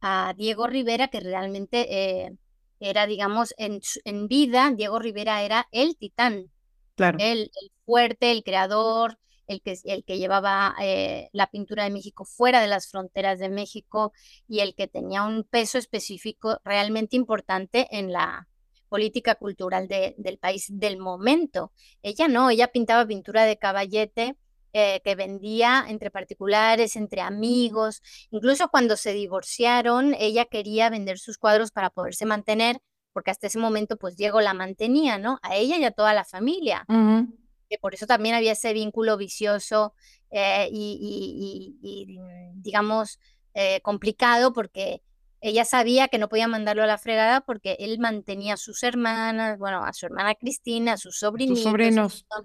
a 0.00 0.34
Diego 0.36 0.66
Rivera, 0.66 1.08
que 1.08 1.20
realmente 1.20 1.86
eh, 2.26 2.36
era, 2.80 3.06
digamos, 3.06 3.54
en, 3.58 3.80
en 4.04 4.28
vida, 4.28 4.72
Diego 4.76 4.98
Rivera 4.98 5.42
era 5.42 5.68
el 5.72 5.96
titán, 5.96 6.50
Claro, 6.96 7.18
el, 7.18 7.50
el 7.60 7.72
fuerte, 7.84 8.32
el 8.32 8.42
creador, 8.44 9.18
el 9.46 9.62
que, 9.62 9.76
el 9.84 10.04
que 10.04 10.18
llevaba 10.18 10.74
eh, 10.80 11.28
la 11.32 11.46
pintura 11.48 11.84
de 11.84 11.90
México 11.90 12.24
fuera 12.24 12.60
de 12.60 12.66
las 12.68 12.88
fronteras 12.90 13.38
de 13.38 13.48
México 13.48 14.12
y 14.48 14.60
el 14.60 14.74
que 14.74 14.88
tenía 14.88 15.22
un 15.24 15.44
peso 15.44 15.78
específico 15.78 16.60
realmente 16.64 17.16
importante 17.16 17.86
en 17.96 18.12
la 18.12 18.48
política 18.88 19.34
cultural 19.36 19.88
de- 19.88 20.14
del 20.18 20.38
país 20.38 20.66
del 20.70 20.98
momento. 20.98 21.72
Ella 22.02 22.28
no, 22.28 22.50
ella 22.50 22.68
pintaba 22.68 23.06
pintura 23.06 23.44
de 23.44 23.56
caballete 23.58 24.36
eh, 24.78 25.00
que 25.02 25.14
vendía 25.14 25.84
entre 25.88 26.10
particulares, 26.10 26.96
entre 26.96 27.22
amigos. 27.22 28.02
Incluso 28.30 28.68
cuando 28.68 28.96
se 28.96 29.12
divorciaron, 29.14 30.14
ella 30.18 30.44
quería 30.44 30.90
vender 30.90 31.18
sus 31.18 31.38
cuadros 31.38 31.70
para 31.70 31.88
poderse 31.88 32.26
mantener, 32.26 32.78
porque 33.14 33.30
hasta 33.30 33.46
ese 33.46 33.58
momento, 33.58 33.96
pues 33.96 34.16
Diego 34.16 34.42
la 34.42 34.52
mantenía, 34.52 35.16
¿no? 35.18 35.38
A 35.42 35.56
ella 35.56 35.78
y 35.78 35.84
a 35.84 35.92
toda 35.92 36.12
la 36.12 36.24
familia 36.24 36.84
Ujú. 36.88 37.32
que 37.70 37.78
por 37.78 37.94
eso 37.94 38.06
también 38.06 38.34
había 38.34 38.52
ese 38.52 38.72
vínculo 38.74 39.16
vicioso 39.16 39.94
eh, 40.30 40.68
y, 40.70 40.98
y- 41.00 41.78
y- 41.82 42.12
y, 42.12 42.18
mm, 42.18 42.62
digamos, 42.62 43.18
eh, 43.54 43.80
complicado 43.80 44.52
porque 44.52 45.00
ella 45.40 45.64
sabía 45.64 46.08
que 46.08 46.18
no 46.18 46.28
podía 46.28 46.48
mandarlo 46.48 46.82
a 46.82 46.86
la 46.86 46.98
fregada 46.98 47.40
porque 47.40 47.76
él 47.80 47.98
mantenía 47.98 48.54
a 48.54 48.56
sus 48.58 48.82
hermanas, 48.82 49.58
bueno, 49.58 49.84
a 49.84 49.92
su 49.94 50.04
hermana 50.06 50.34
Cristina, 50.34 50.92
a 50.92 50.96
sus 50.98 51.18
sobrinitos, 51.18 51.60
a 51.66 51.70
sobrinos. 51.70 52.12
su, 52.28 52.44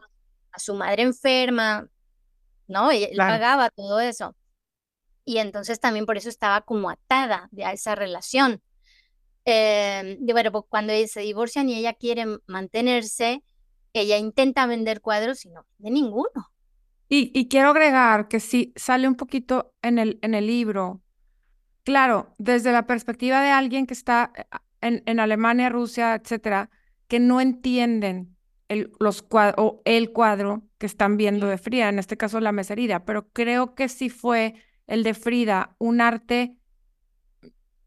a 0.54 0.60
su 0.60 0.74
madre 0.76 1.04
enferma, 1.04 1.88
¿no? 2.72 2.92
Y 2.92 3.04
él 3.04 3.12
claro. 3.14 3.34
pagaba 3.34 3.70
todo 3.70 4.00
eso. 4.00 4.36
Y 5.24 5.38
entonces 5.38 5.80
también 5.80 6.06
por 6.06 6.18
eso 6.18 6.30
estaba 6.30 6.62
como 6.62 6.90
atada 6.90 7.50
a 7.64 7.74
esa 7.74 7.94
relación. 7.94 8.62
Eh, 9.46 10.18
y 10.20 10.32
bueno, 10.32 10.52
pues 10.52 10.66
cuando 10.68 10.94
se 11.08 11.22
divorcian 11.22 11.70
y 11.70 11.76
ella 11.76 11.94
quiere 11.94 12.26
mantenerse, 12.48 13.44
ella 13.94 14.18
intenta 14.18 14.66
vender 14.66 15.02
cuadros 15.02 15.46
y 15.46 15.50
no 15.50 15.66
vende 15.78 16.00
ninguno. 16.02 16.52
Y, 17.08 17.32
y 17.38 17.50
quiero 17.50 17.70
agregar 17.70 18.28
que 18.28 18.40
sí 18.40 18.74
sale 18.76 19.08
un 19.08 19.16
poquito 19.16 19.74
en 19.82 20.00
el, 20.00 20.18
en 20.22 20.34
el 20.34 20.48
libro. 20.48 21.02
Claro, 21.84 22.34
desde 22.38 22.72
la 22.72 22.88
perspectiva 22.88 23.42
de 23.42 23.50
alguien 23.50 23.86
que 23.86 23.94
está 23.94 24.32
eh, 24.36 24.44
en, 24.80 25.04
en 25.06 25.20
Alemania, 25.20 25.70
Rusia, 25.70 26.16
etcétera, 26.16 26.70
que 27.08 27.20
no 27.20 27.42
entienden 27.42 28.38
el, 28.72 28.92
los 29.00 29.28
cua- 29.28 29.54
o 29.58 29.82
el 29.86 30.12
cuadro 30.12 30.64
que 30.78 30.86
están 30.88 31.18
viendo 31.18 31.48
de 31.48 31.58
Frida, 31.58 31.90
en 31.90 32.00
este 32.00 32.18
caso 32.18 32.40
la 32.40 32.52
meserida, 32.52 33.06
pero 33.06 33.30
creo 33.32 33.76
que 33.76 33.90
sí 33.90 34.10
fue 34.10 34.56
el 34.88 35.04
de 35.04 35.14
Frida 35.14 35.76
un 35.80 36.02
arte 36.02 36.56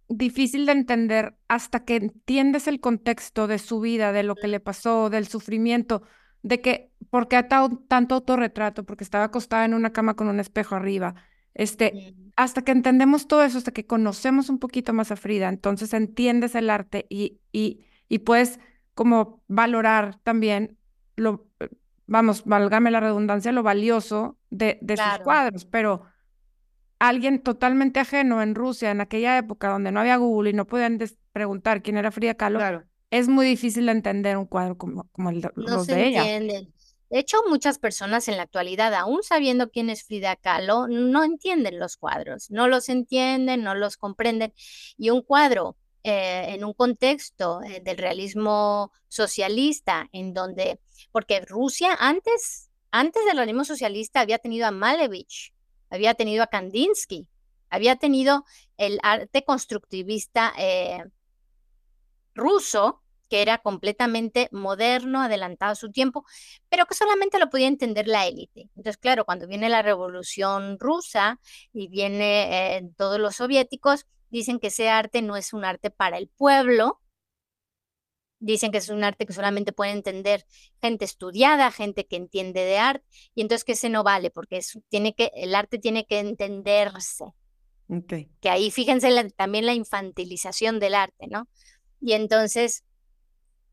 difícil 0.08 0.66
de 0.66 0.72
entender 0.72 1.36
hasta 1.48 1.84
que 1.84 1.96
entiendes 1.96 2.68
el 2.68 2.80
contexto 2.80 3.46
de 3.46 3.58
su 3.58 3.80
vida, 3.80 4.12
de 4.12 4.22
lo 4.22 4.34
que 4.36 4.48
le 4.48 4.60
pasó, 4.60 5.10
del 5.10 5.26
sufrimiento, 5.26 6.02
de 6.42 6.60
que, 6.60 6.92
¿por 7.10 7.28
qué 7.28 7.36
atao- 7.36 7.82
tanto 7.88 8.14
autorretrato? 8.16 8.84
Porque 8.84 9.04
estaba 9.04 9.24
acostada 9.24 9.64
en 9.64 9.74
una 9.74 9.92
cama 9.92 10.14
con 10.14 10.28
un 10.28 10.40
espejo 10.40 10.74
arriba. 10.74 11.14
Este, 11.54 11.92
Mm, 11.94 12.30
hasta 12.36 12.62
que 12.62 12.72
entendemos 12.72 13.26
todo 13.28 13.44
eso, 13.44 13.58
hasta 13.58 13.72
que 13.72 13.86
conocemos 13.86 14.48
un 14.50 14.58
poquito 14.58 14.92
más 14.92 15.10
a 15.10 15.16
Frida, 15.16 15.48
entonces 15.48 15.92
entiendes 15.94 16.54
el 16.54 16.68
arte 16.70 17.06
y, 17.08 17.40
y, 17.52 17.84
y 18.08 18.18
puedes 18.20 18.58
como 18.94 19.42
valorar 19.48 20.18
también 20.22 20.78
lo, 21.16 21.46
eh, 21.60 21.68
vamos, 22.06 22.44
válgame 22.44 22.90
la 22.90 23.00
redundancia, 23.00 23.52
lo 23.52 23.62
valioso 23.62 24.38
de, 24.50 24.78
de 24.82 24.96
sus 24.96 25.18
cuadros, 25.24 25.64
pero 25.64 26.02
alguien 26.98 27.42
totalmente 27.42 28.00
ajeno 28.00 28.40
en 28.42 28.54
Rusia 28.54 28.90
en 28.90 29.00
aquella 29.00 29.36
época 29.38 29.68
donde 29.68 29.92
no 29.92 30.00
había 30.00 30.16
Google 30.16 30.50
y 30.50 30.54
no 30.54 30.66
podían 30.66 30.98
preguntar 31.32 31.82
quién 31.82 31.96
era 31.96 32.10
Frida 32.10 32.34
Kahlo, 32.34 32.58
Claro. 32.58 32.84
es 33.10 33.28
muy 33.28 33.46
difícil 33.46 33.86
de 33.86 33.92
entender 33.92 34.36
un 34.36 34.46
cuadro 34.46 34.76
como, 34.78 35.08
como 35.12 35.30
el 35.30 35.40
de- 35.42 35.50
No 35.56 35.76
los 35.76 35.86
se 35.86 35.94
de 35.96 36.06
ella. 36.06 36.20
entienden. 36.20 36.72
De 37.10 37.18
hecho, 37.20 37.38
muchas 37.48 37.78
personas 37.78 38.26
en 38.28 38.36
la 38.38 38.42
actualidad, 38.44 38.92
aún 38.94 39.22
sabiendo 39.22 39.70
quién 39.70 39.88
es 39.90 40.04
Frida 40.04 40.34
Kahlo, 40.36 40.88
no 40.88 41.22
entienden 41.22 41.78
los 41.78 41.96
cuadros, 41.96 42.50
no 42.50 42.66
los 42.66 42.88
entienden, 42.88 43.62
no 43.62 43.74
los 43.74 43.96
comprenden. 43.96 44.52
Y 44.96 45.10
un 45.10 45.22
cuadro 45.22 45.76
eh, 46.04 46.54
en 46.54 46.64
un 46.64 46.74
contexto 46.74 47.62
eh, 47.62 47.80
del 47.82 47.96
realismo 47.96 48.92
socialista, 49.08 50.08
en 50.12 50.34
donde, 50.34 50.78
porque 51.10 51.40
Rusia 51.40 51.96
antes, 51.98 52.70
antes 52.90 53.24
del 53.24 53.38
realismo 53.38 53.64
socialista 53.64 54.20
había 54.20 54.38
tenido 54.38 54.66
a 54.66 54.70
Malevich, 54.70 55.54
había 55.88 56.12
tenido 56.12 56.42
a 56.42 56.48
Kandinsky, 56.48 57.26
había 57.70 57.96
tenido 57.96 58.44
el 58.76 58.98
arte 59.02 59.44
constructivista 59.44 60.52
eh, 60.58 61.04
ruso, 62.34 63.00
que 63.30 63.40
era 63.40 63.58
completamente 63.58 64.48
moderno, 64.52 65.22
adelantado 65.22 65.72
a 65.72 65.76
su 65.76 65.90
tiempo, 65.90 66.26
pero 66.68 66.84
que 66.84 66.94
solamente 66.94 67.38
lo 67.38 67.48
podía 67.48 67.68
entender 67.68 68.06
la 68.08 68.26
élite. 68.26 68.68
Entonces, 68.76 68.98
claro, 68.98 69.24
cuando 69.24 69.46
viene 69.46 69.70
la 69.70 69.80
revolución 69.82 70.78
rusa 70.78 71.40
y 71.72 71.88
viene 71.88 72.76
eh, 72.76 72.90
todos 72.96 73.18
los 73.18 73.36
soviéticos, 73.36 74.06
dicen 74.34 74.58
que 74.58 74.66
ese 74.66 74.88
arte 74.88 75.22
no 75.22 75.36
es 75.36 75.52
un 75.52 75.64
arte 75.64 75.90
para 75.90 76.18
el 76.18 76.28
pueblo, 76.28 77.00
dicen 78.40 78.72
que 78.72 78.78
es 78.78 78.88
un 78.88 79.04
arte 79.04 79.26
que 79.26 79.32
solamente 79.32 79.72
puede 79.72 79.92
entender 79.92 80.44
gente 80.82 81.04
estudiada, 81.04 81.70
gente 81.70 82.06
que 82.06 82.16
entiende 82.16 82.64
de 82.64 82.78
arte, 82.78 83.06
y 83.34 83.42
entonces 83.42 83.64
que 83.64 83.72
ese 83.72 83.88
no 83.88 84.02
vale, 84.02 84.30
porque 84.30 84.60
tiene 84.88 85.14
que, 85.14 85.30
el 85.34 85.54
arte 85.54 85.78
tiene 85.78 86.04
que 86.04 86.18
entenderse. 86.18 87.26
Que 88.40 88.48
ahí 88.48 88.70
fíjense 88.72 89.08
también 89.36 89.66
la 89.66 89.74
infantilización 89.74 90.80
del 90.80 90.96
arte, 90.96 91.28
¿no? 91.28 91.48
Y 92.00 92.14
entonces, 92.14 92.82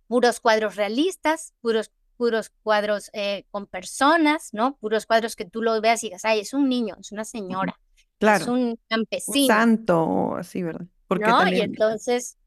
puros 0.07 0.39
cuadros 0.39 0.75
realistas, 0.75 1.53
puros, 1.61 1.91
puros 2.17 2.51
cuadros 2.61 3.09
eh, 3.13 3.45
con 3.49 3.65
personas, 3.65 4.49
¿no? 4.51 4.77
Puros 4.77 5.07
cuadros 5.07 5.35
que 5.35 5.45
tú 5.45 5.63
lo 5.63 5.81
veas 5.81 6.03
y 6.03 6.07
digas, 6.07 6.23
ay, 6.23 6.41
es 6.41 6.53
un 6.53 6.69
niño, 6.69 6.97
es 6.99 7.11
una 7.11 7.25
señora, 7.25 7.79
claro. 8.21 8.43
es 8.43 8.47
un 8.49 8.79
campesino. 8.87 9.41
Un 9.41 9.47
santo, 9.47 10.35
así, 10.35 10.63
¿verdad? 10.63 10.87
Porque 11.07 11.25
¿No? 11.25 11.47
Y 11.47 11.59
entonces, 11.59 12.37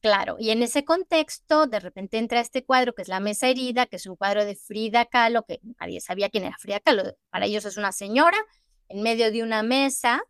claro, 0.00 0.36
y 0.38 0.50
en 0.50 0.62
ese 0.62 0.84
contexto, 0.84 1.66
de 1.66 1.80
repente 1.80 2.18
entra 2.18 2.40
este 2.40 2.64
cuadro 2.64 2.94
que 2.94 3.02
es 3.02 3.08
La 3.08 3.20
Mesa 3.20 3.48
Herida, 3.48 3.86
que 3.86 3.96
es 3.96 4.06
un 4.06 4.16
cuadro 4.16 4.44
de 4.44 4.54
Frida 4.54 5.04
Kahlo, 5.06 5.44
que 5.44 5.60
nadie 5.80 6.00
sabía 6.00 6.30
quién 6.30 6.44
era 6.44 6.56
Frida 6.58 6.80
Kahlo, 6.80 7.16
para 7.30 7.46
ellos 7.46 7.64
es 7.64 7.76
una 7.76 7.92
señora 7.92 8.38
en 8.88 9.02
medio 9.02 9.32
de 9.32 9.42
una 9.42 9.62
mesa 9.62 10.22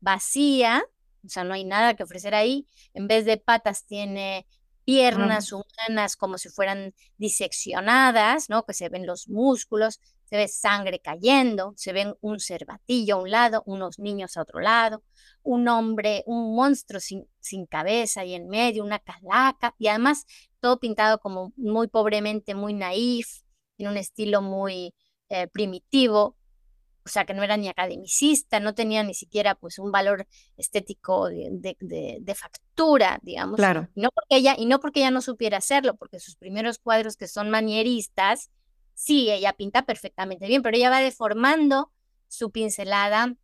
vacía, 0.00 0.84
o 1.24 1.28
sea, 1.28 1.44
no 1.44 1.54
hay 1.54 1.64
nada 1.64 1.94
que 1.94 2.04
ofrecer 2.04 2.34
ahí. 2.34 2.66
En 2.94 3.08
vez 3.08 3.24
de 3.24 3.36
patas 3.36 3.84
tiene 3.84 4.46
piernas 4.84 5.52
humanas 5.52 6.16
como 6.16 6.38
si 6.38 6.48
fueran 6.48 6.94
diseccionadas, 7.18 8.48
¿no? 8.48 8.64
Que 8.64 8.72
se 8.72 8.88
ven 8.88 9.04
los 9.04 9.28
músculos, 9.28 10.00
se 10.26 10.36
ve 10.36 10.48
sangre 10.48 11.00
cayendo, 11.00 11.72
se 11.76 11.92
ven 11.92 12.14
un 12.20 12.40
cervatillo 12.40 13.16
a 13.16 13.22
un 13.22 13.30
lado, 13.30 13.62
unos 13.66 13.98
niños 13.98 14.36
a 14.36 14.42
otro 14.42 14.60
lado, 14.60 15.02
un 15.42 15.68
hombre, 15.68 16.22
un 16.26 16.54
monstruo 16.54 17.00
sin, 17.00 17.26
sin 17.40 17.66
cabeza 17.66 18.24
y 18.24 18.34
en 18.34 18.48
medio, 18.48 18.84
una 18.84 18.98
calaca, 18.98 19.74
y 19.78 19.88
además 19.88 20.26
todo 20.60 20.78
pintado 20.78 21.18
como 21.18 21.52
muy 21.56 21.88
pobremente, 21.88 22.54
muy 22.54 22.74
naif, 22.74 23.42
en 23.78 23.88
un 23.88 23.96
estilo 23.96 24.42
muy 24.42 24.94
eh, 25.28 25.46
primitivo, 25.48 26.36
o 27.04 27.08
sea, 27.08 27.24
que 27.24 27.34
no 27.34 27.44
era 27.44 27.56
ni 27.56 27.68
academicista, 27.68 28.58
no 28.58 28.74
tenía 28.74 29.04
ni 29.04 29.14
siquiera 29.14 29.54
pues 29.54 29.78
un 29.78 29.92
valor 29.92 30.26
estético 30.56 31.28
de, 31.28 32.34
factura, 32.34 33.20
digamos. 33.22 33.56
Claro. 33.56 33.88
Y 33.94 34.00
no, 34.00 34.10
porque 34.12 34.36
ella, 34.36 34.56
y 34.58 34.66
no 34.66 34.80
porque 34.80 35.00
ella 35.00 35.12
no 35.12 35.22
supiera 35.22 35.58
hacerlo, 35.58 35.94
porque 35.94 36.18
sus 36.18 36.34
primeros 36.34 36.78
cuadros 36.78 37.16
que 37.16 37.28
son 37.28 37.48
manieristas, 37.48 38.50
sí, 38.96 39.30
ella 39.30 39.52
pinta 39.52 39.82
perfectamente 39.82 40.48
bien, 40.48 40.62
pero 40.62 40.76
ella 40.76 40.90
va 40.90 41.00
deformando 41.00 41.92
su 42.26 42.50
pincelada 42.50 43.36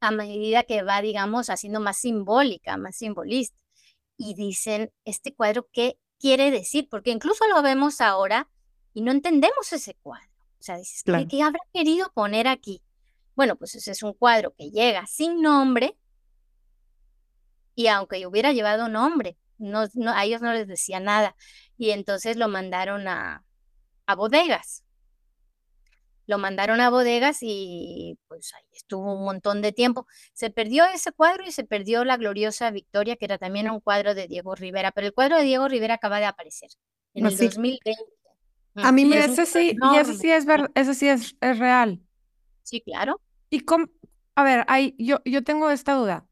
a 0.00 0.10
medida 0.10 0.64
que 0.64 0.82
va, 0.82 1.00
digamos, 1.02 1.50
haciendo 1.50 1.78
más 1.78 1.98
simbólica, 1.98 2.76
más 2.76 2.96
simbolista. 2.96 3.56
Y 4.16 4.34
dicen, 4.34 4.92
este 5.04 5.34
cuadro, 5.34 5.68
¿qué 5.72 5.98
quiere 6.18 6.50
decir? 6.50 6.88
Porque 6.88 7.10
incluso 7.10 7.46
lo 7.46 7.62
vemos 7.62 8.00
ahora 8.00 8.48
y 8.94 9.02
no 9.02 9.12
entendemos 9.12 9.72
ese 9.72 9.94
cuadro. 9.94 10.28
O 10.58 10.62
sea, 10.62 10.78
dices, 10.78 11.04
¿qué 11.28 11.42
habrá 11.42 11.60
querido 11.72 12.10
poner 12.12 12.48
aquí? 12.48 12.82
Bueno, 13.36 13.56
pues 13.56 13.76
ese 13.76 13.92
es 13.92 14.02
un 14.02 14.14
cuadro 14.14 14.54
que 14.56 14.70
llega 14.70 15.06
sin 15.06 15.40
nombre 15.40 15.96
y 17.76 17.86
aunque 17.86 18.26
hubiera 18.26 18.52
llevado 18.52 18.88
nombre, 18.88 19.38
no, 19.58 19.86
a 20.12 20.24
ellos 20.24 20.42
no 20.42 20.52
les 20.52 20.66
decía 20.66 20.98
nada. 20.98 21.36
Y 21.76 21.90
entonces 21.90 22.36
lo 22.36 22.48
mandaron 22.48 23.06
a, 23.06 23.44
a 24.08 24.14
bodegas. 24.16 24.84
Lo 26.26 26.38
mandaron 26.38 26.80
a 26.80 26.90
bodegas 26.90 27.38
y 27.42 28.18
pues 28.26 28.52
ahí 28.54 28.64
estuvo 28.72 29.14
un 29.14 29.24
montón 29.24 29.62
de 29.62 29.72
tiempo. 29.72 30.06
Se 30.32 30.50
perdió 30.50 30.86
ese 30.86 31.12
cuadro 31.12 31.44
y 31.46 31.52
se 31.52 31.64
perdió 31.64 32.04
la 32.04 32.16
gloriosa 32.16 32.70
Victoria, 32.70 33.16
que 33.16 33.26
era 33.26 33.38
también 33.38 33.70
un 33.70 33.80
cuadro 33.80 34.14
de 34.14 34.26
Diego 34.26 34.54
Rivera, 34.54 34.92
pero 34.92 35.06
el 35.06 35.12
cuadro 35.12 35.36
de 35.36 35.44
Diego 35.44 35.68
Rivera 35.68 35.94
acaba 35.94 36.18
de 36.18 36.24
aparecer 36.24 36.70
en 37.14 37.26
el 37.26 37.36
2020. 37.36 37.96
A 38.76 38.92
mí 38.92 39.04
me... 39.04 39.18
Ese 39.18 39.44
sí, 39.44 39.76
y 39.92 39.96
ese 39.96 40.14
sí 40.14 40.30
es, 40.30 40.46
ese 40.74 40.94
sí 40.94 41.08
es, 41.08 41.36
es 41.40 41.58
real. 41.58 42.00
Sí, 42.62 42.80
claro. 42.80 43.20
Y 43.50 43.60
cómo, 43.60 43.86
a 44.34 44.42
ver, 44.42 44.64
hay, 44.68 44.94
yo, 44.98 45.18
yo 45.26 45.44
tengo 45.44 45.70
esta 45.70 45.94
duda. 45.94 46.26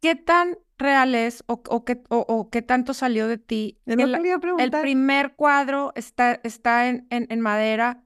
¿Qué 0.00 0.16
tan 0.16 0.58
real 0.78 1.14
es 1.14 1.44
o, 1.46 1.62
o, 1.68 1.84
qué, 1.84 2.02
o, 2.08 2.50
qué 2.50 2.62
tanto 2.62 2.94
salió 2.94 3.28
de 3.28 3.38
ti? 3.38 3.78
el 3.86 4.70
primer 4.70 5.34
cuadro 5.34 5.92
está, 5.94 6.40
está 6.42 6.88
en, 6.88 7.06
en, 7.10 7.40
madera 7.40 8.02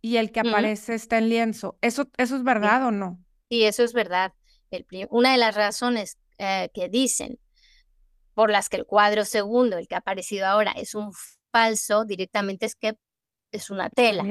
y 0.00 0.16
el 0.18 0.32
que 0.32 0.40
aparece 0.40 0.94
está 0.94 1.18
en 1.18 1.28
lienzo. 1.28 1.78
¿Eso, 1.80 2.08
eso 2.16 2.36
es 2.36 2.42
verdad 2.44 2.86
o 2.86 2.90
no? 2.90 3.24
Sí, 3.50 3.64
eso 3.64 3.82
es 3.82 3.92
verdad. 3.92 4.32
El 4.70 4.86
una 5.10 5.32
de 5.32 5.38
las 5.38 5.54
razones 5.54 6.18
eh, 6.38 6.70
que 6.74 6.88
dicen 6.88 7.38
por 8.34 8.50
las 8.50 8.68
que 8.68 8.76
el 8.76 8.86
cuadro 8.86 9.24
segundo, 9.24 9.78
el 9.78 9.86
que 9.86 9.94
ha 9.94 9.98
aparecido 9.98 10.46
ahora, 10.46 10.72
es 10.72 10.94
un 10.94 11.12
falso 11.52 12.04
directamente 12.04 12.66
es 12.66 12.74
que 12.74 12.96
es 13.52 13.70
una 13.70 13.88
tela. 13.88 14.24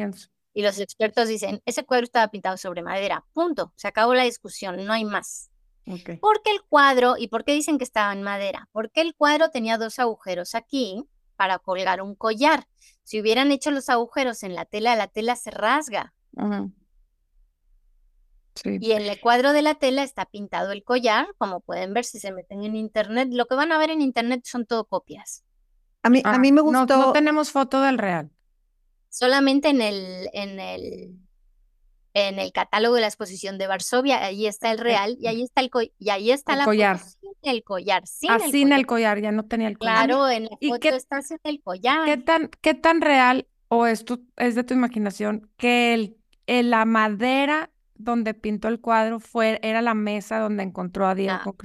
Y 0.54 0.62
los 0.62 0.80
expertos 0.80 1.28
dicen, 1.30 1.62
ese 1.66 1.86
cuadro 1.86 2.04
estaba 2.04 2.28
pintado 2.28 2.58
sobre 2.58 2.84
madera, 2.84 3.26
punto, 3.34 3.74
se 3.76 3.88
acabó 3.88 4.14
la 4.14 4.24
discusión, 4.24 4.86
no 4.86 4.94
hay 4.94 5.06
más. 5.06 5.50
Okay. 5.86 6.18
¿Por 6.18 6.42
qué 6.42 6.52
el 6.52 6.62
cuadro, 6.64 7.16
y 7.18 7.28
por 7.28 7.44
qué 7.44 7.54
dicen 7.54 7.78
que 7.78 7.84
estaba 7.84 8.14
en 8.14 8.24
madera? 8.24 8.70
Porque 8.72 9.02
el 9.02 9.16
cuadro 9.16 9.50
tenía 9.50 9.78
dos 9.78 10.00
agujeros 10.00 10.56
aquí 10.56 11.06
para 11.36 11.60
colgar 11.60 12.02
un 12.02 12.16
collar. 12.16 12.68
Si 13.04 13.20
hubieran 13.20 13.52
hecho 13.52 13.70
los 13.72 13.90
agujeros 13.90 14.44
en 14.44 14.56
la 14.56 14.66
tela, 14.66 14.96
la 14.96 15.08
tela 15.08 15.36
se 15.36 15.52
rasga. 15.52 16.14
sí. 18.56 18.78
Y 18.80 18.94
en 18.94 19.02
el 19.02 19.20
cuadro 19.20 19.52
de 19.52 19.62
la 19.62 19.76
tela 19.76 20.04
está 20.04 20.26
pintado 20.26 20.72
el 20.72 20.84
collar, 20.84 21.28
como 21.38 21.60
pueden 21.60 21.94
ver 21.94 22.06
si 22.06 22.20
se 22.20 22.32
meten 22.32 22.64
en 22.64 22.76
internet. 22.76 23.30
Lo 23.32 23.46
que 23.46 23.56
van 23.56 23.72
a 23.72 23.78
ver 23.78 23.90
en 23.90 24.02
internet 24.02 24.44
son 24.46 24.66
todo 24.66 24.86
copias. 24.86 25.44
A 26.02 26.10
mí, 26.10 26.22
a 26.24 26.38
mí 26.38 26.52
me 26.52 26.62
gustó. 26.62 26.98
no 26.98 27.14
tenemos 27.14 27.52
foto 27.52 27.82
del 27.82 27.98
real 27.98 28.32
solamente 29.14 29.70
en 29.70 29.82
el, 29.82 30.30
en 30.34 30.60
el, 30.60 31.20
en 32.14 32.40
el 32.40 32.52
catálogo 32.52 32.96
de 32.96 33.02
la 33.02 33.08
exposición 33.08 33.58
de 33.58 33.68
Varsovia, 33.68 34.24
ahí 34.24 34.46
está 34.46 34.72
el 34.72 34.78
real 34.78 35.18
y 35.20 35.28
ahí 35.28 35.42
está 35.42 35.62
el 35.62 35.72
y 35.98 36.10
ahí 36.10 36.32
está 36.32 36.56
la 36.56 36.66
collar. 36.66 37.00
sin 37.00 37.32
el 37.42 37.64
collar, 37.64 38.06
sin 38.06 38.32
ah, 38.32 38.36
el 38.36 38.52
sin 38.52 38.64
collar. 38.64 38.80
el 38.80 38.86
collar, 38.86 39.22
ya 39.22 39.32
no 39.32 39.46
tenía 39.46 39.68
el 39.68 39.78
collar. 39.78 40.06
Claro, 40.06 40.30
en 40.30 40.44
la 40.44 40.50
foto 40.50 40.80
qué, 40.80 40.90
está 40.90 41.22
sin 41.22 41.40
el 41.44 41.62
collar. 41.62 42.06
¿Qué 42.06 42.18
tan, 42.18 42.50
qué 42.62 42.74
tan 42.76 43.02
real 43.02 43.48
o 43.68 43.88
esto 43.88 44.20
es 44.38 44.54
de 44.56 44.64
tu 44.64 44.74
imaginación 44.74 45.50
que 45.58 45.94
el, 45.94 46.18
el, 46.46 46.70
la 46.70 46.86
madera 46.86 47.72
donde 47.96 48.34
pintó 48.34 48.68
el 48.68 48.80
cuadro 48.80 49.20
fue 49.20 49.60
era 49.64 49.82
la 49.82 49.94
mesa 49.94 50.40
donde 50.40 50.64
encontró 50.64 51.08
a 51.08 51.16
Diego 51.16 51.40
no. 51.46 51.56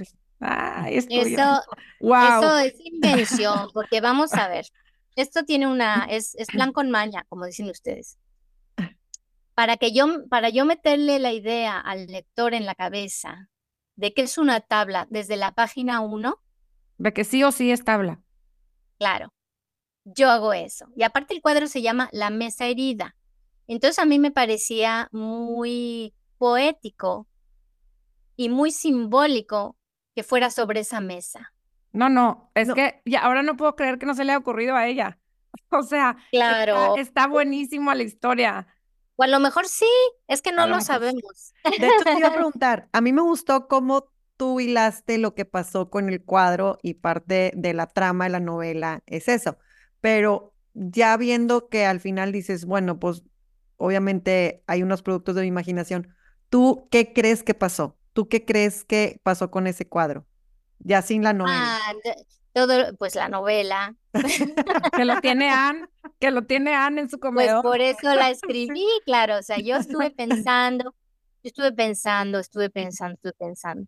Ay, 0.41 0.97
eso, 0.97 1.07
eso 1.09 2.57
es 2.59 2.73
invención, 2.85 3.67
porque 3.73 3.99
vamos 3.99 4.33
a 4.33 4.47
ver. 4.47 4.65
Esto 5.17 5.43
tiene 5.43 5.67
una, 5.67 6.07
es, 6.09 6.33
es 6.35 6.47
plan 6.47 6.71
con 6.71 6.89
maña, 6.89 7.25
como 7.27 7.45
dicen 7.45 7.69
ustedes. 7.69 8.17
Para 9.59 9.75
que 9.75 9.91
yo, 9.91 10.25
para 10.29 10.47
yo 10.47 10.63
meterle 10.63 11.19
la 11.19 11.33
idea 11.33 11.81
al 11.81 12.07
lector 12.07 12.53
en 12.53 12.65
la 12.65 12.75
cabeza 12.75 13.49
de 13.97 14.13
que 14.13 14.21
es 14.21 14.37
una 14.37 14.61
tabla 14.61 15.05
desde 15.09 15.35
la 15.35 15.51
página 15.51 15.99
1. 15.99 16.41
De 16.97 17.11
que 17.11 17.25
sí 17.25 17.43
o 17.43 17.51
sí 17.51 17.69
es 17.69 17.83
tabla. 17.83 18.21
Claro, 18.99 19.33
yo 20.05 20.29
hago 20.29 20.53
eso. 20.53 20.87
Y 20.95 21.03
aparte 21.03 21.33
el 21.33 21.41
cuadro 21.41 21.67
se 21.67 21.81
llama 21.81 22.07
La 22.13 22.29
Mesa 22.29 22.67
Herida. 22.67 23.17
Entonces 23.67 23.99
a 23.99 24.05
mí 24.05 24.17
me 24.17 24.31
parecía 24.31 25.09
muy 25.11 26.13
poético 26.37 27.27
y 28.37 28.47
muy 28.47 28.71
simbólico 28.71 29.75
que 30.15 30.23
fuera 30.23 30.51
sobre 30.51 30.79
esa 30.79 31.01
mesa. 31.01 31.51
No, 31.91 32.07
no, 32.07 32.49
es 32.55 32.73
que 32.73 33.01
ya 33.03 33.19
ahora 33.19 33.43
no 33.43 33.57
puedo 33.57 33.75
creer 33.75 33.99
que 33.99 34.05
no 34.05 34.13
se 34.13 34.23
le 34.23 34.31
haya 34.31 34.39
ocurrido 34.39 34.77
a 34.77 34.87
ella. 34.87 35.19
O 35.71 35.83
sea, 35.83 36.15
claro. 36.31 36.95
está, 36.95 37.27
buenísimo 37.27 37.93
la 37.93 38.03
historia. 38.03 38.67
O 39.19 39.23
a 39.23 39.27
lo 39.27 39.39
mejor 39.41 39.67
sí, 39.67 39.89
es 40.27 40.41
que 40.41 40.53
no 40.53 40.65
lo, 40.65 40.79
sabemos. 40.79 41.53
De 41.63 41.87
hecho, 41.87 42.05
te 42.05 42.17
iba 42.17 42.29
a 42.29 42.33
preguntar, 42.33 42.87
a 42.93 43.01
mí 43.01 43.11
me 43.11 43.21
gustó 43.21 43.67
cómo 43.67 44.13
tú 44.37 44.61
hilaste 44.61 45.17
lo 45.17 45.35
que 45.35 45.43
pasó 45.43 45.89
con 45.89 46.07
el 46.07 46.23
cuadro 46.23 46.77
y 46.81 46.93
parte 46.93 47.51
de 47.53 47.73
la 47.73 47.87
trama 47.87 48.23
de 48.25 48.29
la 48.29 48.39
novela 48.39 49.03
es 49.07 49.27
eso. 49.27 49.57
Pero 49.99 50.53
ya 50.73 51.17
viendo 51.17 51.67
que 51.67 51.85
al 51.85 51.99
final 51.99 52.31
dices, 52.31 52.63
bueno, 52.63 52.97
pues 52.99 53.23
obviamente 53.75 54.63
hay 54.67 54.83
unos 54.83 55.01
productos 55.01 55.35
de 55.35 55.41
mi 55.41 55.47
imaginación, 55.47 56.15
¿tú 56.49 56.87
qué 56.89 57.11
crees 57.11 57.43
que 57.43 57.53
pasó? 57.53 57.97
¿Tú 58.13 58.29
qué 58.29 58.45
crees 58.45 58.85
que 58.85 59.19
pasó 59.23 59.51
con 59.51 59.67
ese 59.67 59.85
cuadro? 59.85 60.25
ya 60.79 61.01
sin 61.01 61.23
la 61.23 61.33
novela. 61.33 61.77
Ah, 61.77 61.93
todo, 62.67 62.95
pues 62.97 63.15
la 63.15 63.29
novela. 63.29 63.95
Que 64.95 65.05
lo 65.05 65.19
tiene 65.21 65.49
Anne, 65.51 65.87
que 66.19 66.31
lo 66.31 66.43
tiene 66.43 66.73
Anne 66.75 67.01
en 67.01 67.09
su 67.09 67.19
Pues 67.19 67.29
comedor. 67.31 67.61
por 67.61 67.79
eso 67.81 68.13
la 68.15 68.29
escribí, 68.29 68.85
claro. 69.05 69.37
O 69.37 69.43
sea, 69.43 69.57
yo 69.59 69.77
estuve 69.77 70.11
pensando, 70.11 70.95
yo 71.43 71.47
estuve 71.49 71.71
pensando, 71.71 72.39
estuve 72.39 72.69
pensando, 72.69 73.13
estuve 73.15 73.33
pensando. 73.33 73.87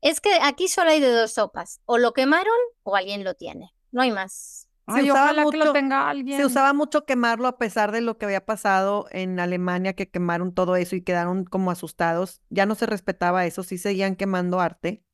Es 0.00 0.20
que 0.20 0.30
aquí 0.42 0.68
solo 0.68 0.90
hay 0.90 1.00
de 1.00 1.12
dos 1.12 1.32
sopas. 1.32 1.80
O 1.84 1.98
lo 1.98 2.12
quemaron 2.12 2.54
o 2.82 2.96
alguien 2.96 3.22
lo 3.24 3.34
tiene. 3.34 3.72
No 3.92 4.02
hay 4.02 4.10
más. 4.10 4.68
Se 4.88 4.98
Ay, 4.98 5.10
usaba 5.10 5.26
ojalá 5.26 5.50
que 5.50 5.58
lo 5.58 5.64
mucho- 5.66 5.72
tenga 5.74 6.08
alguien. 6.10 6.36
Se 6.40 6.44
usaba 6.46 6.72
mucho 6.72 7.04
quemarlo 7.04 7.46
a 7.46 7.56
pesar 7.56 7.92
de 7.92 8.00
lo 8.00 8.18
que 8.18 8.24
había 8.24 8.44
pasado 8.44 9.06
en 9.10 9.38
Alemania, 9.38 9.92
que 9.92 10.10
quemaron 10.10 10.52
todo 10.54 10.74
eso 10.74 10.96
y 10.96 11.02
quedaron 11.02 11.44
como 11.44 11.70
asustados. 11.70 12.40
Ya 12.50 12.66
no 12.66 12.74
se 12.74 12.86
respetaba 12.86 13.46
eso, 13.46 13.62
sí 13.62 13.78
seguían 13.78 14.16
quemando 14.16 14.58
arte. 14.58 15.04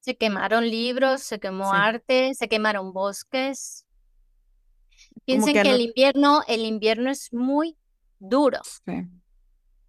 Se 0.00 0.16
quemaron 0.16 0.68
libros, 0.68 1.22
se 1.22 1.38
quemó 1.38 1.70
Sí. 1.70 1.76
arte, 1.76 2.34
se 2.34 2.48
quemaron 2.48 2.92
bosques. 2.92 3.86
Piensen 5.24 5.54
que 5.54 5.62
que 5.62 5.68
no- 5.68 5.74
el 5.74 5.80
invierno, 5.82 6.42
el 6.48 6.60
invierno 6.64 7.10
es 7.10 7.32
muy 7.32 7.76
duro. 8.18 8.60
Sí. 8.64 8.92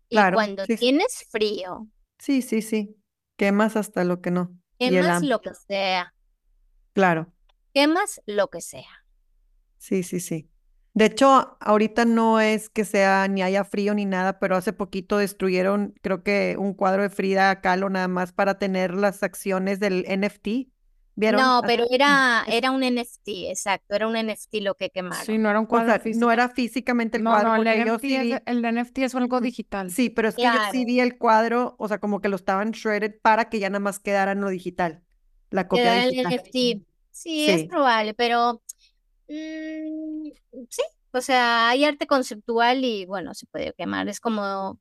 Y 0.10 0.16
Claro, 0.16 0.36
cuando 0.36 0.66
sí, 0.66 0.76
tienes 0.76 1.26
frío, 1.30 1.88
Sí, 2.20 2.42
sí, 2.44 2.62
sí. 2.62 2.96
Quemas 3.38 3.76
hasta 3.76 4.04
lo 4.04 4.22
que 4.22 4.30
no. 4.30 4.52
Quemas 4.78 5.24
lo 5.24 5.42
que 5.42 5.52
sea, 5.56 6.14
Claro, 6.94 7.34
quemas 7.74 8.22
lo 8.26 8.50
que 8.50 8.62
sea. 8.62 9.06
sí, 9.78 10.04
sí, 10.04 10.20
sí. 10.20 10.50
De 10.94 11.06
hecho, 11.06 11.58
ahorita 11.62 12.04
no 12.06 12.40
es 12.42 12.70
que 12.70 12.84
sea 12.86 13.28
ni 13.30 13.42
haya 13.42 13.64
frío 13.64 13.94
ni 13.94 14.06
nada, 14.06 14.40
pero 14.40 14.58
hace 14.58 14.74
poquito 14.74 15.18
destruyeron, 15.18 15.94
creo 16.02 16.22
que 16.24 16.56
un 16.60 16.74
cuadro 16.74 17.02
de 17.04 17.10
Frida 17.10 17.62
Kahlo 17.62 17.90
nada 17.90 18.10
más 18.10 18.34
para 18.34 18.60
tener 18.60 18.94
las 18.96 19.24
acciones 19.24 19.80
del 19.80 20.06
NFT. 20.08 20.70
¿Vieron? 21.16 21.42
No, 21.42 21.62
pero 21.66 21.86
era, 21.90 22.44
era 22.48 22.72
un 22.72 22.82
NFT, 22.84 23.28
exacto, 23.50 23.96
era 23.96 24.08
un 24.08 24.16
NFT 24.16 24.56
lo 24.62 24.76
que 24.76 24.90
quemaron. 24.90 25.26
Sí, 25.26 25.38
no 25.38 25.50
era 25.50 25.60
un 25.60 25.68
O 25.68 25.68
cuadro 25.68 25.86
sea, 25.86 26.00
físico. 26.00 26.26
no 26.26 26.32
era 26.32 26.50
físicamente 26.50 27.18
el 27.18 27.24
No, 27.24 27.32
cuadro, 27.32 27.50
no, 27.50 27.56
el 27.56 27.64
porque 27.64 27.84
yo 27.84 27.96
NFT, 27.96 28.02
sí 28.02 28.16
es, 28.16 28.42
el 28.46 28.62
NFT 28.62 28.98
es 29.00 29.16
algo 29.16 29.40
digital. 29.42 29.90
Sí, 29.90 30.10
pero 30.10 30.30
es 30.30 30.36
que 30.36 30.50
yo 30.52 30.60
sí 30.72 30.86
vi 30.86 31.00
el 31.00 31.18
cuadro, 31.18 31.76
o 31.80 31.88
sea, 31.88 32.00
como 32.00 32.22
que 32.22 32.30
lo 32.30 32.36
estaban 32.38 32.72
shredded 32.72 33.20
para 33.22 33.50
que 33.50 33.60
ya 33.60 33.70
nada 33.70 33.80
más 33.80 34.00
quedara 34.00 34.32
en 34.34 34.42
lo 34.42 34.50
digital, 34.50 35.04
la 35.50 35.68
copia 35.68 35.96
da 35.96 36.04
el 36.04 36.12
digital. 36.12 36.34
NFT. 36.36 36.86
Sí, 37.12 37.50
es 37.50 37.66
probable, 37.66 38.14
pero 38.14 38.62
mm, 39.32 40.32
sí, 40.70 40.82
o 41.12 41.22
sea, 41.22 41.70
hay 41.70 41.84
arte 41.86 42.08
conceptual 42.08 42.84
y 42.84 43.06
bueno, 43.06 43.34
se 43.34 43.46
puede 43.48 43.74
quemar. 43.74 44.08
Es 44.10 44.20
como, 44.20 44.80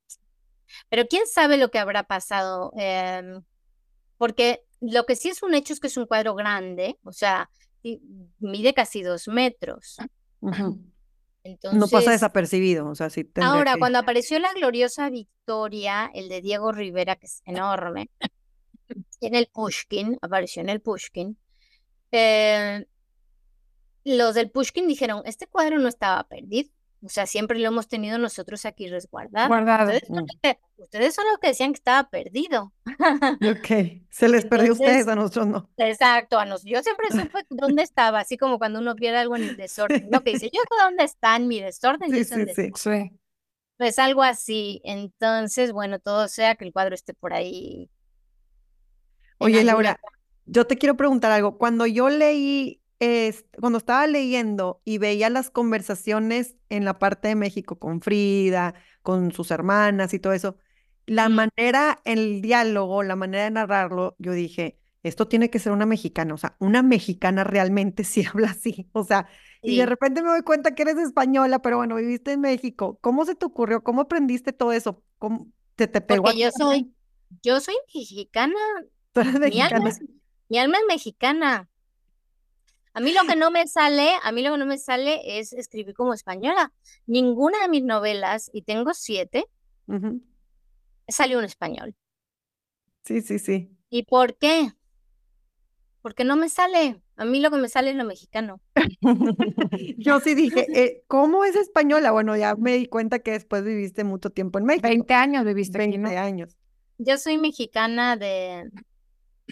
pero 0.89 1.07
quién 1.09 1.27
sabe 1.27 1.57
lo 1.57 1.71
que 1.71 1.79
habrá 1.79 2.03
pasado, 2.05 2.73
Em, 2.77 3.43
porque 4.19 4.63
lo 4.81 5.05
que 5.07 5.17
sí 5.17 5.29
es 5.29 5.43
un 5.43 5.55
hecho 5.55 5.73
es 5.73 5.81
que 5.81 5.87
es 5.89 5.97
un 5.97 6.07
cuadro 6.07 6.35
grande, 6.35 6.99
o 7.05 7.13
sea, 7.13 7.51
mide 8.39 8.75
casi 8.75 9.03
dos 9.03 9.29
metros. 9.29 9.97
No 11.73 11.89
pasa 11.89 12.11
desapercibido, 12.11 12.87
o 12.89 12.95
sea, 12.95 13.09
sí 13.09 13.27
ahora, 13.41 13.73
que- 13.75 13.79
cuando 13.79 13.99
apareció 13.99 14.39
la 14.39 14.53
gloriosa 14.53 15.09
Victoria, 15.09 16.11
el 16.15 16.29
de 16.29 16.43
Diego 16.43 16.71
Rivera, 16.71 17.17
que 17.17 17.25
es 17.27 17.41
enorme, 17.47 18.11
en 19.23 19.35
el 19.35 19.47
Pushkin, 19.47 20.19
apareció 20.21 20.61
en 20.61 20.69
el 20.69 20.81
Pushkin, 20.83 21.39
eh, 22.13 22.85
los 24.05 24.35
del 24.35 24.51
Pushkin 24.51 24.87
dijeron, 24.89 25.23
este 25.25 25.47
cuadro 25.47 25.79
no 25.79 25.89
estaba 25.89 26.25
perdido, 26.25 26.71
o 27.03 27.09
sea, 27.09 27.27
siempre 27.27 27.59
lo 27.59 27.69
hemos 27.69 27.89
tenido 27.89 28.19
nosotros 28.19 28.67
aquí 28.67 28.87
resguardado. 28.89 29.49
Guardado. 29.49 29.91
Ustedes 29.91 30.07
son 30.07 30.17
Mm. 30.17 30.27
los 30.27 30.37
que, 30.43 30.59
ustedes 30.77 31.15
son 31.15 31.25
los 31.31 31.39
que 31.39 31.49
decían 31.49 31.73
que 31.73 31.79
estaba 31.79 32.11
perdido. 32.11 32.75
Ok, 32.87 33.69
se 34.11 34.29
les 34.29 34.45
perdió 34.45 34.71
a 34.71 34.73
ustedes, 34.75 35.09
a 35.09 35.15
nosotros 35.15 35.47
no. 35.47 35.71
Exacto, 35.79 36.39
a 36.39 36.45
nos, 36.45 36.63
yo 36.65 36.83
siempre 36.83 37.07
supe 37.11 37.47
dónde 37.51 37.83
estaba, 37.83 38.21
así 38.21 38.37
como 38.37 38.59
cuando 38.59 38.81
uno 38.81 38.95
pierde 38.97 39.19
algo 39.19 39.37
en 39.37 39.45
el 39.45 39.57
desorden, 39.57 40.09
¿no? 40.11 40.23
Que 40.23 40.33
dice, 40.33 40.51
yo 40.53 40.61
sé 40.61 40.83
dónde 40.85 41.05
está 41.05 41.37
en 41.37 41.49
mi 41.49 41.61
desorden, 41.61 42.11
Sí, 42.11 42.25
sí, 42.25 42.45
sí. 42.55 42.71
Sí. 42.75 43.13
Pues 43.79 43.99
algo 43.99 44.23
así. 44.23 44.83
Entonces, 44.85 45.73
bueno, 45.73 46.01
todo 46.01 46.29
sea 46.29 46.55
que 46.55 46.67
el 46.67 46.73
cuadro 46.75 46.95
esté 46.95 47.15
por 47.15 47.33
ahí. 47.33 47.89
Oye, 49.39 49.65
Laura, 49.65 49.99
yo 50.45 50.67
te 50.67 50.77
quiero 50.77 50.99
preguntar 50.99 51.33
algo. 51.33 51.57
Cuando 51.57 51.87
yo 51.87 52.11
leí, 52.11 52.83
es- 53.01 53.45
cuando 53.61 53.79
estaba 53.79 54.07
leyendo 54.07 54.83
y 54.85 54.99
veía 54.99 55.31
las 55.31 55.51
conversaciones 55.51 56.57
en 56.69 56.85
la 56.85 56.99
parte 56.99 57.29
de 57.29 57.35
México 57.37 57.79
con 57.79 58.01
Frida, 58.03 58.75
con 59.03 59.33
sus 59.33 59.51
hermanas 59.51 60.15
y 60.15 60.21
todo 60.21 60.33
eso, 60.35 60.57
la 61.07 61.29
manera, 61.29 62.01
el 62.05 62.41
diálogo, 62.43 63.03
la 63.03 63.17
manera 63.17 63.45
de 63.45 63.51
narrarlo, 63.51 64.15
yo 64.19 64.33
dije, 64.33 64.79
esto 65.03 65.27
tiene 65.29 65.51
que 65.51 65.59
ser 65.59 65.73
una 65.73 65.87
mexicana, 65.87 66.35
o 66.35 66.39
sea, 66.39 66.57
una 66.61 66.83
mexicana 66.83 67.45
realmente 67.45 68.05
sí 68.05 68.25
habla 68.25 68.51
así, 68.51 68.89
o 68.93 69.05
sea, 69.05 69.29
y 69.65 69.77
de 69.77 69.87
repente 69.87 70.23
me 70.23 70.29
doy 70.31 70.43
cuenta 70.43 70.75
que 70.75 70.83
eres 70.83 70.97
española, 70.99 71.61
pero 71.61 71.77
bueno, 71.79 71.97
viviste 71.97 72.33
en 72.33 72.41
México. 72.41 72.99
¿Cómo 73.03 73.25
se 73.27 73.35
te 73.35 73.45
ocurrió? 73.47 73.83
¿Cómo 73.85 74.03
aprendiste 74.03 74.53
todo 74.55 74.73
eso? 74.73 75.03
¿Cómo 75.19 75.49
te, 75.77 75.87
te 75.89 76.01
pegó 76.01 76.25
Porque 76.25 76.39
yo 76.39 76.51
soy, 76.51 76.95
yo 77.43 77.61
soy 77.61 77.75
mexicana, 77.95 78.55
Tú 79.13 79.21
eres 79.21 79.41
mi 79.45 79.61
alma 79.63 79.91
mi 80.49 80.59
alma 80.59 80.79
es 80.79 80.85
mexicana. 80.89 81.69
A 82.93 83.01
mí 83.01 83.13
lo 83.13 83.25
que 83.27 83.37
no 83.37 83.51
me 83.51 83.67
sale, 83.67 84.11
a 84.23 84.33
mí 84.33 84.43
lo 84.43 84.53
que 84.53 84.59
no 84.59 84.67
me 84.67 84.79
sale 84.79 85.39
es 85.39 85.53
escribir 85.53 85.95
como 85.95 86.13
española. 86.13 86.73
Ninguna 87.07 87.63
de 87.63 87.69
mis 87.69 87.85
novelas, 87.85 88.51
y 88.53 88.63
tengo 88.63 88.95
siete, 88.95 89.45
salió 91.09 91.39
en 91.39 91.45
español. 91.45 91.95
Sí, 93.05 93.23
sí, 93.23 93.39
sí. 93.39 93.71
¿Y 93.91 94.05
por 94.05 94.37
qué? 94.37 94.73
Porque 96.03 96.25
no 96.25 96.37
me 96.37 96.49
sale. 96.49 97.01
A 97.17 97.25
mí 97.25 97.41
lo 97.41 97.51
que 97.51 97.59
me 97.59 97.69
sale 97.69 97.91
es 97.91 97.97
lo 97.97 98.05
mexicano. 98.05 98.61
Yo 99.99 100.21
sí 100.21 100.35
dije, 100.35 100.67
eh, 100.75 101.05
¿cómo 101.07 101.45
es 101.45 101.55
española? 101.55 102.11
Bueno, 102.11 102.37
ya 102.37 102.55
me 102.57 102.75
di 102.75 102.87
cuenta 102.87 103.19
que 103.19 103.33
después 103.33 103.63
viviste 103.63 104.05
mucho 104.05 104.31
tiempo 104.31 104.59
en 104.59 104.65
México, 104.65 104.89
20 104.89 105.15
años 105.15 105.45
viviste 105.45 105.79
aquí, 105.79 105.99
20 105.99 106.15
¿no? 106.15 106.21
años. 106.21 106.57
Yo 106.99 107.19
soy 107.19 107.39
mexicana 107.39 108.17
de, 108.17 108.71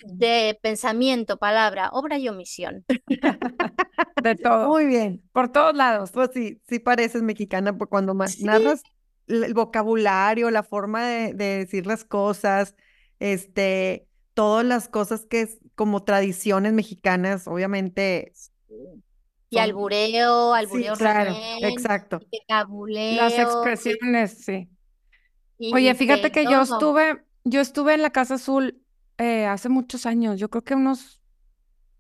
de 0.06 0.58
pensamiento, 0.62 1.36
palabra, 1.38 1.90
obra 1.92 2.18
y 2.18 2.28
omisión. 2.28 2.84
De 4.22 4.34
todo. 4.42 4.68
Muy 4.68 4.86
bien. 4.86 5.22
Por 5.32 5.50
todos 5.50 5.74
lados. 5.74 6.10
Pues 6.12 6.30
sí, 6.34 6.60
sí 6.68 6.78
pareces 6.78 7.22
mexicana 7.22 7.76
por 7.76 7.88
cuando 7.88 8.14
Sí. 8.26 8.44
narras 8.44 8.82
el 9.26 9.52
vocabulario, 9.54 10.50
la 10.50 10.62
forma 10.62 11.06
de, 11.06 11.34
de 11.34 11.44
decir 11.58 11.86
las 11.86 12.04
cosas, 12.04 12.74
este, 13.18 14.06
todas 14.34 14.64
las 14.64 14.88
cosas 14.88 15.26
que 15.26 15.42
es 15.42 15.58
como 15.74 16.02
tradiciones 16.04 16.72
mexicanas, 16.72 17.46
obviamente. 17.46 18.32
Y 19.50 19.56
Son- 19.56 19.64
albureo, 19.64 20.54
Sí, 20.54 20.58
albureo 20.60 20.94
claro, 20.94 21.34
exacto. 21.62 22.20
cabuleo, 22.48 23.16
Las 23.22 23.38
expresiones, 23.38 24.44
sí. 24.44 24.68
Oye, 25.72 25.94
fíjate 25.94 26.30
que 26.30 26.44
yo 26.44 26.62
estuve, 26.62 27.22
yo 27.44 27.60
estuve 27.60 27.94
en 27.94 28.02
la 28.02 28.10
Casa 28.10 28.34
Azul 28.34 28.80
eh, 29.18 29.46
hace 29.46 29.68
muchos 29.68 30.06
años, 30.06 30.38
yo 30.40 30.50
creo 30.50 30.64
que 30.64 30.74
unos 30.74 31.20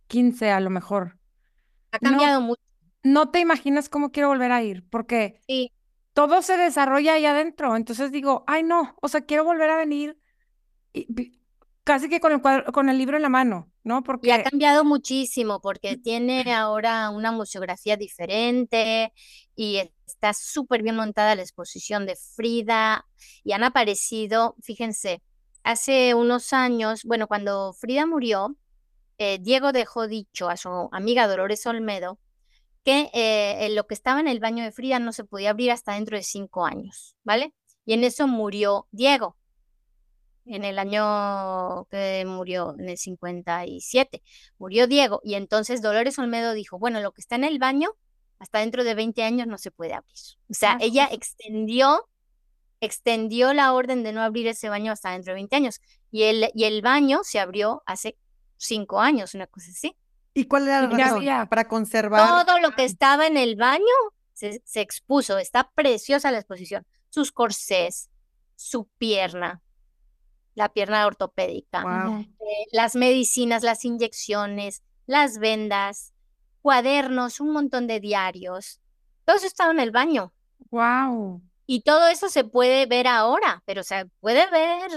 15 0.08 0.50
a 0.52 0.60
lo 0.60 0.70
mejor. 0.70 1.18
Ha 1.92 1.98
No, 2.00 2.18
cambiado 2.18 2.40
mucho. 2.40 2.62
no 3.04 3.30
te 3.30 3.40
imaginas 3.40 3.88
cómo 3.90 4.12
quiero 4.12 4.28
volver 4.30 4.52
a 4.52 4.62
ir, 4.62 4.88
porque 4.90 5.42
Sí, 5.48 5.72
todo 6.14 6.42
se 6.42 6.56
desarrolla 6.58 7.14
ahí 7.14 7.26
adentro. 7.26 7.76
Entonces 7.76 8.12
digo, 8.12 8.44
ay 8.46 8.62
no, 8.64 8.96
o 9.02 9.08
sea, 9.08 9.22
quiero 9.22 9.44
volver 9.44 9.70
a 9.70 9.76
venir 9.78 10.18
y, 10.94 11.40
casi 11.84 12.08
que 12.10 12.20
con 12.20 12.32
el 12.32 12.42
cuadro, 12.42 12.72
con 12.72 12.88
el 12.90 12.98
libro 12.98 13.16
en 13.16 13.22
la 13.24 13.28
mano, 13.30 13.72
¿no? 13.84 14.02
y 14.20 14.30
ha 14.30 14.38
Porque 14.38 14.42
cambiado 14.42 14.84
muchísimo 14.84 15.60
porque 15.60 15.96
tiene 15.96 16.52
ahora 16.54 17.10
una 17.10 17.30
museografía 17.32 17.96
diferente 17.96 19.12
y 19.54 19.78
está 20.06 20.32
súper 20.34 20.82
bien 20.82 20.96
montada 20.96 21.34
la 21.36 21.42
exposición 21.42 22.04
de 22.06 22.16
Frida 22.34 23.06
y 23.44 23.52
han 23.52 23.62
aparecido, 23.64 24.56
fíjense, 24.62 25.22
hace 25.68 26.14
unos 26.14 26.52
años, 26.54 27.02
bueno, 27.04 27.26
cuando 27.28 27.74
Frida 27.74 28.06
murió, 28.06 28.56
eh, 29.18 29.38
Diego 29.40 29.72
dejó 29.72 30.08
dicho 30.08 30.48
a 30.48 30.56
su 30.56 30.88
amiga 30.92 31.28
Dolores 31.28 31.66
Olmedo 31.66 32.18
que 32.84 33.10
eh, 33.12 33.68
lo 33.74 33.86
que 33.86 33.92
estaba 33.92 34.20
en 34.20 34.28
el 34.28 34.40
baño 34.40 34.64
de 34.64 34.72
Frida 34.72 34.98
no 34.98 35.12
se 35.12 35.24
podía 35.24 35.50
abrir 35.50 35.70
hasta 35.70 35.92
dentro 35.92 36.16
de 36.16 36.22
cinco 36.22 36.64
años, 36.64 37.16
¿vale? 37.22 37.52
Y 37.84 37.92
en 37.92 38.02
eso 38.04 38.26
murió 38.26 38.86
Diego, 38.92 39.36
en 40.46 40.64
el 40.64 40.78
año 40.78 41.84
que 41.90 42.24
murió, 42.26 42.74
en 42.78 42.88
el 42.88 42.96
57, 42.96 44.22
murió 44.58 44.86
Diego. 44.86 45.20
Y 45.22 45.34
entonces 45.34 45.82
Dolores 45.82 46.18
Olmedo 46.18 46.54
dijo, 46.54 46.78
bueno, 46.78 47.00
lo 47.00 47.12
que 47.12 47.20
está 47.20 47.36
en 47.36 47.44
el 47.44 47.58
baño, 47.58 47.90
hasta 48.38 48.60
dentro 48.60 48.84
de 48.84 48.94
20 48.94 49.22
años 49.22 49.46
no 49.46 49.58
se 49.58 49.70
puede 49.70 49.92
abrir. 49.92 50.16
O 50.48 50.54
sea, 50.54 50.72
Ah, 50.72 50.78
ella 50.80 51.08
extendió, 51.12 52.08
extendió 52.80 53.52
la 53.52 53.72
orden 53.72 54.02
de 54.02 54.12
no 54.12 54.22
abrir 54.22 54.46
ese 54.46 54.68
baño 54.68 54.92
hasta 54.92 55.10
dentro 55.12 55.32
de 55.32 55.36
20 55.36 55.56
años. 55.56 55.80
Y 56.10 56.24
el, 56.24 56.50
y 56.54 56.64
el 56.64 56.82
baño 56.82 57.20
se 57.24 57.40
abrió 57.40 57.82
hace 57.86 58.16
cinco 58.56 59.00
años, 59.00 59.34
una 59.34 59.46
cosa 59.46 59.70
así. 59.70 59.96
¿Y 60.34 60.44
cuál 60.44 60.68
era 60.68 60.82
la 60.82 60.86
¿Y 60.86 60.96
qué 60.96 61.02
razón? 61.02 61.16
había? 61.18 61.46
Para 61.46 61.66
conservar. 61.66 62.44
Todo 62.46 62.58
lo 62.60 62.70
que 62.72 62.84
estaba 62.84 63.26
en 63.26 63.36
el 63.36 63.56
baño 63.56 63.84
se, 64.32 64.62
se 64.64 64.80
expuso. 64.80 65.38
Está 65.38 65.70
preciosa 65.74 66.30
la 66.30 66.38
exposición. 66.38 66.86
Sus 67.10 67.32
corsés, 67.32 68.10
su 68.54 68.86
pierna, 68.98 69.60
la 70.54 70.68
pierna 70.68 71.06
ortopédica, 71.06 71.82
Wow. 71.82 72.20
eh, 72.20 72.66
las 72.72 72.94
medicinas, 72.94 73.62
las 73.62 73.84
inyecciones, 73.84 74.82
las 75.06 75.38
vendas, 75.38 76.12
cuadernos, 76.62 77.40
un 77.40 77.50
montón 77.50 77.86
de 77.86 78.00
diarios. 78.00 78.80
Todo 79.24 79.36
eso 79.36 79.46
estaba 79.46 79.72
en 79.72 79.80
el 79.80 79.90
baño. 79.90 80.32
Wow. 80.70 81.42
Y 81.70 81.82
todo 81.82 82.08
eso 82.08 82.30
se 82.30 82.44
puede 82.44 82.86
ver 82.86 83.06
ahora, 83.06 83.62
pero 83.66 83.82
se 83.82 84.06
puede 84.20 84.50
ver. 84.50 84.90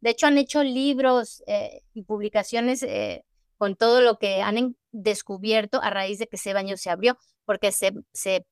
De 0.00 0.10
hecho, 0.10 0.26
han 0.26 0.36
hecho 0.36 0.64
libros 0.64 1.44
eh, 1.46 1.82
y 1.94 2.02
publicaciones 2.02 2.82
eh, 2.82 3.24
con 3.56 3.76
todo 3.76 4.00
lo 4.00 4.18
que 4.18 4.42
han 4.42 4.76
descubierto 4.90 5.80
a 5.80 5.90
raíz 5.90 6.18
de 6.18 6.26
que 6.26 6.34
ese 6.34 6.54
baño 6.54 6.76
se 6.76 6.90
abrió, 6.90 7.16
porque 7.44 7.70
se, 7.70 7.92
se, 8.12 8.44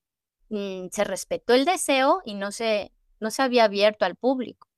mm, 0.49 0.87
se 0.93 1.03
respetó 1.03 1.55
el 1.55 1.65
deseo 1.65 2.23
y 2.25 2.35
no 2.35 2.53
se, 2.53 2.93
no 3.19 3.33
se 3.33 3.43
había 3.43 3.65
abierto 3.65 4.05
al 4.05 4.15
público. 4.15 4.69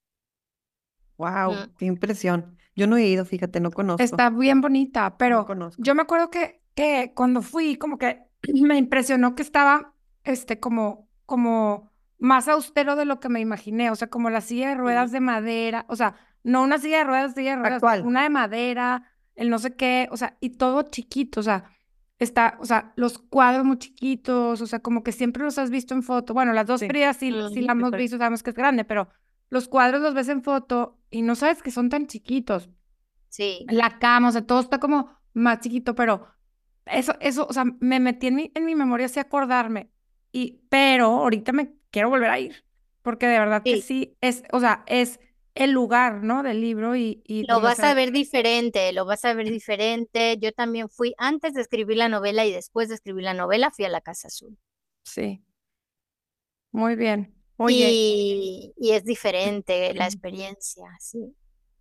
Wow, 1.19 1.53
Mm. 1.53 1.75
qué 1.79 1.85
impresión. 1.85 2.57
Yo 2.75 2.87
no 2.87 2.97
he 2.97 3.05
ido, 3.05 3.27
fíjate, 3.27 3.61
no 3.61 3.71
conozco. 3.71 4.03
Está 4.03 4.31
bien 4.31 4.63
bonita, 4.63 5.19
pero 5.19 5.47
yo 5.77 5.95
me 5.95 6.03
acuerdo 6.03 6.31
que, 6.31 6.63
que 6.75 7.13
cuando 7.15 7.43
fui, 7.43 7.77
como 7.77 7.99
que 7.99 8.23
me 8.63 8.79
impresionó 8.79 9.35
que 9.35 9.43
estaba, 9.43 9.93
este, 10.25 10.59
como, 10.59 11.07
como 11.27 11.88
más 12.19 12.49
austero 12.49 12.97
de 12.97 13.05
lo 13.05 13.21
que 13.21 13.29
me 13.29 13.41
imaginé, 13.41 13.91
o 13.91 13.97
sea, 13.97 14.09
como 14.09 14.31
la 14.31 14.41
silla 14.41 14.69
de 14.71 14.75
ruedas 14.75 15.13
de 15.13 15.21
madera, 15.21 15.85
o 15.89 15.97
sea, 15.97 16.15
no 16.43 16.63
una 16.63 16.79
silla 16.79 16.99
de 16.99 17.05
ruedas, 17.05 17.35
silla 17.35 17.51
de 17.53 17.57
ruedas, 17.59 17.75
Actual. 17.77 18.07
una 18.07 18.23
de 18.23 18.31
madera, 18.31 19.05
el 19.35 19.51
no 19.51 19.59
sé 19.59 19.77
qué, 19.77 20.09
o 20.11 20.17
sea, 20.17 20.37
y 20.41 20.51
todo 20.51 20.83
chiquito, 20.83 21.41
o 21.41 21.43
sea, 21.43 21.65
está, 22.19 22.57
o 22.61 22.65
sea, 22.67 22.93
los 22.97 23.19
cuadros 23.19 23.65
muy 23.65 23.79
chiquitos, 23.79 24.61
o 24.61 24.67
sea, 24.67 24.81
como 24.81 25.05
que 25.05 25.13
siempre 25.13 25.45
los 25.45 25.59
has 25.59 25.71
visto 25.71 25.95
en 25.95 26.03
foto. 26.03 26.35
Bueno, 26.35 26.53
las 26.53 26.67
dos 26.67 26.81
Sí. 26.81 26.89
frías 26.89 27.17
sí, 27.17 27.33
sí 27.55 27.61
la 27.61 27.73
hemos 27.73 27.93
visto, 27.93 28.19
sabemos 28.19 28.43
que 28.43 28.51
es 28.51 28.57
grande, 28.57 28.85
pero 28.85 29.09
los 29.51 29.69
cuadros 29.69 30.01
los 30.03 30.15
ves 30.15 30.29
en 30.29 30.43
foto 30.43 30.99
y 31.11 31.23
no 31.23 31.37
sabes 31.37 31.63
que 31.63 31.71
son 31.71 31.89
tan 31.89 32.07
chiquitos 32.09 32.69
Sí. 33.29 33.65
la 33.69 33.99
cama, 34.01 34.29
o 34.29 34.33
sea, 34.33 34.45
todo 34.45 34.59
está 34.61 34.81
como 34.81 35.11
más 35.35 35.61
chiquito, 35.61 35.95
pero 35.95 36.27
eso, 36.87 37.15
eso, 37.21 37.47
o 37.49 37.53
sea, 37.53 37.65
me 37.79 38.01
metí 38.01 38.27
en 38.27 38.35
mi, 38.35 38.51
en 38.55 38.65
mi 38.65 38.75
memoria 38.75 39.07
así 39.07 39.21
acordarme, 39.21 39.91
y, 40.33 40.63
pero 40.69 41.07
ahorita 41.07 41.53
me 41.53 41.78
quiero 41.91 42.11
volver 42.11 42.31
a 42.31 42.39
ir, 42.41 42.65
porque 43.03 43.27
de 43.27 43.39
verdad 43.39 43.67
que 43.67 43.77
Sí. 43.77 43.89
es, 44.21 44.43
o 44.53 44.61
sea, 44.61 44.85
es 44.87 45.21
el 45.55 45.73
lugar, 45.73 46.23
¿no? 46.25 46.43
Del 46.43 46.61
libro 46.61 46.97
y, 46.97 47.23
y 47.27 47.49
Lo 47.49 47.61
vas 47.61 47.83
a 47.83 47.95
ve- 47.95 47.95
ver 47.95 48.13
diferente, 48.13 48.93
lo 48.93 49.05
vas 49.05 49.25
a 49.25 49.35
ver 49.35 49.51
diferente. 49.51 50.37
Yo 50.39 50.53
también 50.53 50.89
fui 50.89 51.15
antes 51.19 51.53
de 51.53 51.63
escribir 51.63 51.97
la 51.97 52.09
novela 52.09 52.47
y 52.47 52.53
después 52.53 52.89
de 52.89 52.95
escribir 52.95 53.25
la 53.25 53.35
novela, 53.35 53.73
fui 53.73 53.85
a 53.85 53.89
la 53.89 54.01
Casa 54.01 54.29
Azul. 54.29 54.57
Sí. 55.05 55.43
Muy 56.73 56.97
bien. 56.97 57.35
Oye, 57.57 58.01
Y, 58.01 58.73
y 58.77 58.93
es 58.93 59.05
diferente 59.05 59.95
la 59.95 60.07
experiencia, 60.07 60.87
sí. 61.01 61.37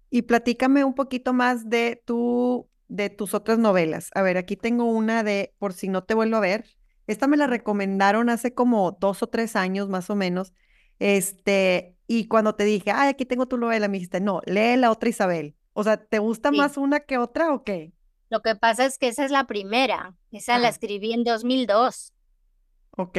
y 0.10 0.24
platícame 0.24 0.84
un 0.84 0.96
poquito 0.96 1.34
más 1.34 1.70
de 1.70 2.02
tu, 2.06 2.70
de 2.88 3.10
tus 3.10 3.34
otras 3.34 3.60
novelas. 3.60 4.10
A 4.16 4.22
ver, 4.22 4.38
aquí 4.38 4.56
tengo 4.58 4.86
una 4.86 5.24
de 5.24 5.54
Por 5.60 5.74
si 5.74 5.90
no 5.90 6.04
te 6.04 6.14
vuelvo 6.14 6.38
a 6.38 6.40
ver. 6.42 6.66
Esta 7.08 7.28
me 7.28 7.38
la 7.38 7.48
recomendaron 7.48 8.30
hace 8.30 8.54
como 8.54 8.92
dos 9.00 9.24
o 9.24 9.28
tres 9.28 9.56
años 9.56 9.90
más 9.90 10.10
o 10.10 10.16
menos. 10.16 10.54
Este, 11.00 11.96
y 12.08 12.28
cuando 12.28 12.56
te 12.56 12.64
dije, 12.66 12.92
ay, 12.92 13.10
aquí 13.10 13.26
tengo 13.26 13.48
tu 13.48 13.58
novela, 13.58 13.88
me 13.88 13.98
dijiste, 13.98 14.20
no, 14.22 14.42
lee 14.46 14.78
la 14.78 14.92
otra 14.92 15.10
Isabel. 15.10 15.56
O 15.74 15.84
sea, 15.84 15.98
¿te 15.98 16.20
gusta 16.20 16.50
Sí. 16.52 16.54
más 16.54 16.78
una 16.78 17.00
que 17.02 17.18
otra 17.18 17.54
o 17.54 17.64
qué? 17.64 17.94
Lo 18.30 18.42
que 18.42 18.56
pasa 18.56 18.86
es 18.86 18.98
que 18.98 19.08
esa 19.08 19.24
es 19.26 19.32
la 19.32 19.46
primera, 19.48 20.16
esa 20.32 20.54
la 20.60 20.68
Ajá. 20.68 20.70
escribí 20.70 21.14
en 21.14 21.24
2002 21.24 22.14
Ok, 22.98 23.18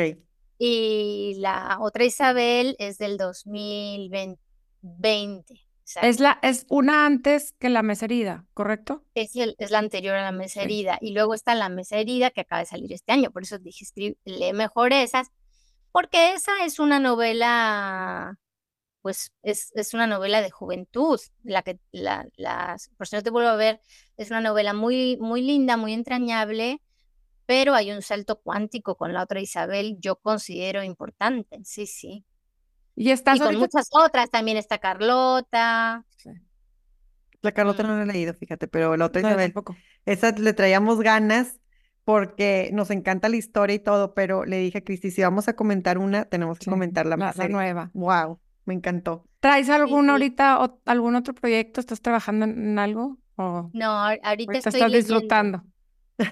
y 0.59 1.37
la 1.39 1.79
otra 1.81 2.05
Isabel 2.05 2.77
es 2.79 2.99
del 2.99 3.17
2020. 3.17 5.55
Exacto. 5.89 6.09
Es 6.09 6.21
la, 6.21 6.39
es 6.43 6.67
una 6.69 7.07
antes 7.07 7.53
que 7.59 7.69
la 7.69 7.83
mesa 7.83 8.05
herida, 8.07 8.47
¿correcto? 8.55 9.05
Es, 9.15 9.35
el- 9.37 9.57
es 9.59 9.71
la 9.71 9.79
anterior 9.79 10.15
a 10.15 10.23
la 10.23 10.33
mesa 10.33 10.63
herida. 10.63 10.99
Y 11.01 11.13
luego 11.13 11.35
está 11.35 11.55
la 11.55 11.69
mesa 11.69 11.97
herida 11.99 12.31
que 12.31 12.43
acaba 12.43 12.61
de 12.61 12.67
salir 12.67 12.93
este 12.93 13.13
año. 13.13 13.31
Por 13.31 13.43
eso 13.43 13.59
dije, 13.59 13.85
lee 14.25 14.53
mejor 14.53 14.93
esas, 14.93 15.29
porque 15.93 16.33
esa 16.35 16.65
es 16.65 16.79
una 16.79 17.01
novela, 17.01 18.39
pues 19.03 19.33
es, 19.43 19.73
es 19.75 19.95
una 19.95 20.07
novela 20.07 20.43
de 20.43 20.51
juventud. 20.51 21.21
La 21.43 21.63
que 21.63 21.79
la, 21.93 22.27
las, 22.37 22.91
por 22.97 23.09
si 23.09 23.17
no 23.17 23.23
te 23.23 23.31
vuelvo 23.31 23.51
a 23.51 23.57
ver, 23.57 23.81
es 24.17 24.31
una 24.31 24.41
novela 24.41 24.75
muy, 24.75 25.17
muy 25.21 25.43
linda, 25.43 25.77
muy 25.77 25.93
entrañable, 25.95 26.83
pero 27.47 27.75
hay 27.75 27.93
un 27.93 28.03
salto 28.03 28.41
cuántico 28.41 28.97
con 28.97 29.13
la 29.15 29.23
otra 29.23 29.41
Isabel, 29.41 29.97
yo 30.01 30.17
considero 30.17 30.83
importante. 30.85 31.61
Sí, 31.65 31.87
sí. 31.87 32.25
Y 32.99 33.11
estás 33.13 33.37
Y 33.37 33.41
con 33.41 33.47
ahorita... 33.47 33.61
muchas 33.61 33.89
otras, 33.93 34.31
también 34.31 34.57
está 34.57 34.79
Carlota. 34.79 36.05
Sí. 36.17 36.31
la 37.43 37.53
Carlota 37.53 37.83
Mm. 37.83 37.87
no 37.87 37.97
la 37.97 38.03
he 38.03 38.07
leído, 38.07 38.35
fíjate, 38.35 38.69
pero 38.69 38.97
la 38.97 39.07
otra 39.07 39.23
No, 39.23 39.29
Isabel, 39.29 39.53
tampoco. 39.53 39.77
esa 40.07 40.33
le 40.33 40.53
traíamos 40.53 41.01
ganas 41.01 41.61
porque 42.05 42.71
nos 42.73 42.91
encanta 42.91 43.29
la 43.29 43.37
historia 43.37 43.75
y 43.77 43.79
todo, 43.81 44.15
pero 44.15 44.45
le 44.45 44.59
dije 44.59 44.79
a 44.79 44.85
Cristi, 44.85 45.11
si 45.11 45.23
vamos 45.23 45.47
a 45.49 45.55
comentar 45.55 45.99
una, 45.99 46.25
tenemos 46.25 46.59
que 46.59 46.65
Sí, 46.65 46.71
comentar 46.71 47.07
la 47.07 47.17
la, 47.17 47.17
más 47.17 47.37
nueva. 47.49 47.91
Wow, 47.95 48.41
me 48.65 48.75
encantó. 48.75 49.29
¿Traes 49.41 49.69
alguno 49.71 50.07
sí. 50.07 50.11
ahorita, 50.13 50.61
o 50.65 50.81
algún 50.87 51.15
otro 51.17 51.35
proyecto? 51.35 51.81
¿Estás 51.81 52.01
trabajando 52.01 52.45
en, 52.47 52.59
en 52.71 52.79
algo? 52.79 53.19
¿O 53.37 53.73
No, 53.73 53.87
ahor- 53.87 54.21
ahorita 54.23 54.29
ahorita 54.49 54.59
estoy 54.59 54.83
estás 54.83 54.91
leyendo. 54.91 55.15
disfrutando? 55.15 55.63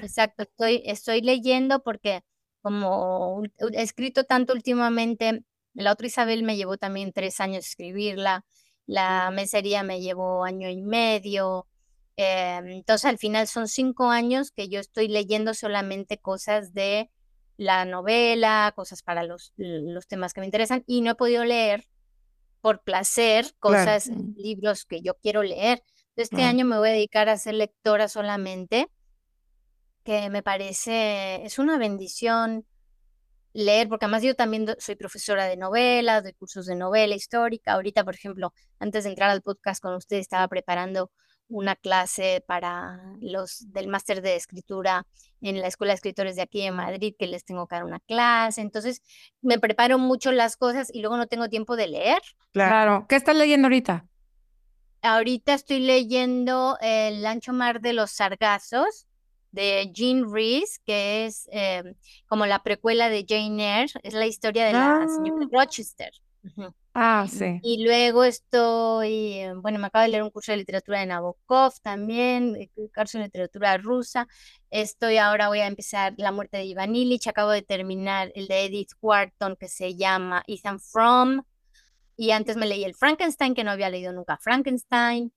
Exacto, 0.00 0.42
estoy, 0.44 0.82
estoy 0.86 1.20
leyendo 1.22 1.82
porque 1.82 2.22
como 2.62 3.42
he 3.72 3.82
escrito 3.82 4.24
tanto 4.24 4.52
últimamente, 4.52 5.42
la 5.76 5.92
otra 5.92 6.06
Isabel 6.06 6.42
me 6.42 6.56
llevó 6.56 6.76
también 6.76 7.12
tres 7.12 7.40
años 7.40 7.66
escribirla, 7.66 8.44
la 8.86 9.30
mesería 9.30 9.82
me 9.82 10.00
llevó 10.00 10.44
año 10.44 10.68
y 10.68 10.82
medio, 10.82 11.66
eh, 12.16 12.60
entonces 12.64 13.04
al 13.04 13.18
final 13.18 13.46
son 13.46 13.68
cinco 13.68 14.10
años 14.10 14.50
que 14.50 14.68
yo 14.68 14.80
estoy 14.80 15.08
leyendo 15.08 15.54
solamente 15.54 16.18
cosas 16.18 16.72
de 16.72 17.10
la 17.56 17.84
novela, 17.84 18.72
cosas 18.74 19.02
para 19.02 19.22
los, 19.22 19.52
los 19.56 20.06
temas 20.06 20.32
que 20.32 20.40
me 20.40 20.46
interesan 20.46 20.82
y 20.86 21.00
no 21.00 21.12
he 21.12 21.14
podido 21.14 21.44
leer 21.44 21.84
por 22.60 22.82
placer 22.82 23.54
cosas, 23.58 24.08
Mm. 24.08 24.34
libros 24.36 24.84
que 24.84 25.00
yo 25.00 25.14
quiero 25.14 25.42
leer. 25.42 25.82
Este 26.16 26.42
año 26.42 26.64
me 26.64 26.78
voy 26.78 26.88
a 26.88 26.92
dedicar 26.92 27.28
a 27.28 27.36
ser 27.36 27.54
lectora 27.54 28.08
solamente 28.08 28.88
que 30.04 30.30
me 30.30 30.42
parece, 30.42 31.44
es 31.44 31.58
una 31.58 31.78
bendición 31.78 32.64
leer, 33.56 33.88
porque 33.88 34.04
además 34.04 34.22
yo 34.22 34.34
también 34.34 34.66
soy 34.78 34.96
profesora 34.96 35.46
de 35.46 35.56
novela, 35.56 36.20
doy 36.20 36.34
cursos 36.34 36.66
de 36.66 36.76
novela 36.76 37.14
histórica. 37.14 37.72
Ahorita, 37.72 38.04
por 38.04 38.14
ejemplo, 38.14 38.52
antes 38.78 39.04
de 39.04 39.10
entrar 39.10 39.30
al 39.30 39.40
podcast 39.40 39.82
con 39.82 39.94
ustedes, 39.94 40.22
estaba 40.22 40.46
preparando 40.46 41.10
una 41.48 41.74
clase 41.74 42.44
para 42.46 43.00
los 43.20 43.72
del 43.72 43.88
máster 43.88 44.20
de 44.20 44.36
escritura 44.36 45.06
en 45.40 45.60
la 45.60 45.68
Escuela 45.68 45.92
de 45.92 45.96
Escritores 45.96 46.36
de 46.36 46.42
aquí 46.42 46.62
en 46.62 46.74
Madrid, 46.74 47.14
que 47.18 47.26
les 47.26 47.44
tengo 47.44 47.66
que 47.66 47.76
dar 47.76 47.84
una 47.84 48.00
clase. 48.00 48.60
Entonces, 48.60 49.00
me 49.40 49.58
preparo 49.58 49.96
mucho 49.96 50.32
las 50.32 50.56
cosas 50.56 50.90
y 50.92 51.00
luego 51.00 51.16
no 51.16 51.26
tengo 51.26 51.48
tiempo 51.48 51.76
de 51.76 51.88
leer. 51.88 52.20
Claro. 52.52 52.70
Claro. 52.70 53.06
¿Qué 53.08 53.16
estás 53.16 53.36
leyendo 53.36 53.66
ahorita? 53.66 54.06
Ahorita 55.02 55.54
estoy 55.54 55.78
leyendo 55.80 56.76
El 56.80 57.24
ancho 57.24 57.52
mar 57.52 57.80
de 57.80 57.92
los 57.92 58.10
sargazos 58.10 59.06
de 59.52 59.90
Jean 59.92 60.24
Rhys, 60.32 60.80
que 60.84 61.26
es 61.26 61.48
eh, 61.52 61.82
como 62.28 62.46
la 62.46 62.62
precuela 62.62 63.08
de 63.08 63.24
Jane 63.28 63.80
Eyre, 63.80 63.92
es 64.02 64.14
la 64.14 64.26
historia 64.26 64.66
de 64.66 64.72
la 64.72 65.06
señora 65.08 65.44
Ah. 65.44 65.48
Rochester. 65.50 66.10
Ujú. 66.44 66.72
Ah, 66.94 67.26
sí. 67.28 67.58
Y 67.62 67.84
luego 67.84 68.24
estoy, 68.24 69.32
eh, 69.34 69.52
bueno, 69.56 69.78
me 69.78 69.88
acabo 69.88 70.04
de 70.04 70.08
leer 70.10 70.22
un 70.22 70.30
curso 70.30 70.52
de 70.52 70.58
literatura 70.58 71.00
de 71.00 71.06
Nabokov 71.06 71.74
también, 71.82 72.56
eh, 72.56 72.70
curso 72.94 73.18
de 73.18 73.24
literatura 73.24 73.76
rusa. 73.78 74.26
Estoy 74.70 75.18
ahora, 75.18 75.48
voy 75.48 75.58
a 75.58 75.66
empezar 75.66 76.14
La 76.16 76.32
muerte 76.32 76.56
de 76.58 76.64
Ivan 76.64 76.94
Illich, 76.96 77.26
acabo 77.26 77.50
de 77.50 77.62
terminar 77.62 78.30
el 78.34 78.46
de 78.46 78.64
Edith 78.66 78.92
Wharton 79.02 79.56
que 79.56 79.68
se 79.68 79.96
llama 79.96 80.42
Ethan 80.46 80.80
Frome. 80.80 81.42
Y 82.16 82.30
antes 82.30 82.56
me 82.56 82.66
leí 82.66 82.84
el 82.84 82.94
Frankenstein, 82.94 83.54
que 83.54 83.62
no 83.64 83.72
había 83.72 83.90
leído 83.90 84.12
nunca 84.12 84.38
Frankenstein. 84.38 85.32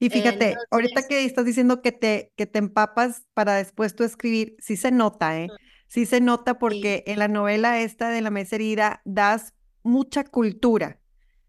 Y 0.00 0.08
fíjate, 0.08 0.56
ahorita 0.70 1.06
que 1.06 1.24
estás 1.24 1.44
diciendo 1.44 1.82
que 1.82 1.92
te, 1.92 2.32
que 2.34 2.46
te 2.46 2.58
empapas 2.58 3.26
para 3.34 3.54
después 3.56 3.94
tú 3.94 4.02
escribir, 4.02 4.56
sí 4.58 4.76
se 4.76 4.90
nota, 4.90 5.38
¿eh? 5.38 5.48
Sí 5.88 6.06
se 6.06 6.20
nota 6.22 6.58
porque 6.58 7.04
en 7.06 7.18
la 7.18 7.28
novela 7.28 7.80
esta 7.80 8.08
de 8.08 8.22
La 8.22 8.30
mesa 8.30 8.56
herida 8.56 9.02
das 9.04 9.52
mucha 9.82 10.24
cultura, 10.24 11.00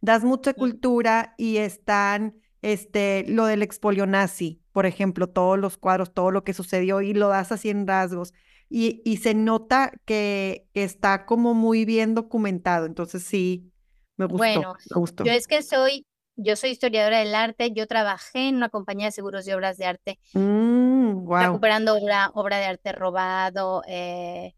das 0.01 0.23
mucha 0.25 0.53
cultura 0.53 1.33
y 1.37 1.57
están, 1.57 2.35
este, 2.61 3.23
lo 3.27 3.45
del 3.45 3.61
expolio 3.61 4.05
nazi, 4.05 4.61
por 4.73 4.85
ejemplo, 4.85 5.29
todos 5.29 5.57
los 5.57 5.77
cuadros, 5.77 6.13
todo 6.13 6.29
lo 6.31 6.43
que 6.43 6.53
sucedió 6.53 7.01
y 7.01 7.13
lo 7.13 7.29
das 7.29 7.51
así 7.53 7.69
en 7.69 7.87
rasgos. 7.87 8.33
Y, 8.67 9.01
y 9.05 9.17
se 9.17 9.33
nota 9.33 9.93
que, 10.05 10.67
que 10.73 10.83
está 10.83 11.25
como 11.25 11.53
muy 11.53 11.85
bien 11.85 12.15
documentado, 12.15 12.85
entonces 12.85 13.23
sí, 13.23 13.71
me 14.17 14.25
gustó, 14.25 14.37
Bueno, 14.37 14.73
me 14.93 14.99
gustó. 14.99 15.23
Yo 15.23 15.31
es 15.31 15.47
que 15.47 15.61
soy, 15.61 16.05
yo 16.35 16.55
soy 16.55 16.71
historiadora 16.71 17.19
del 17.19 17.35
arte, 17.35 17.71
yo 17.71 17.87
trabajé 17.87 18.47
en 18.49 18.55
una 18.55 18.69
compañía 18.69 19.07
de 19.07 19.11
seguros 19.11 19.45
de 19.45 19.53
obras 19.55 19.77
de 19.77 19.85
arte, 19.85 20.19
Mm, 20.33 21.25
wow. 21.25 21.37
recuperando 21.39 21.95
obra, 21.95 22.31
obra 22.33 22.57
de 22.57 22.65
arte 22.65 22.91
robado, 22.93 23.83
eh, 23.87 24.53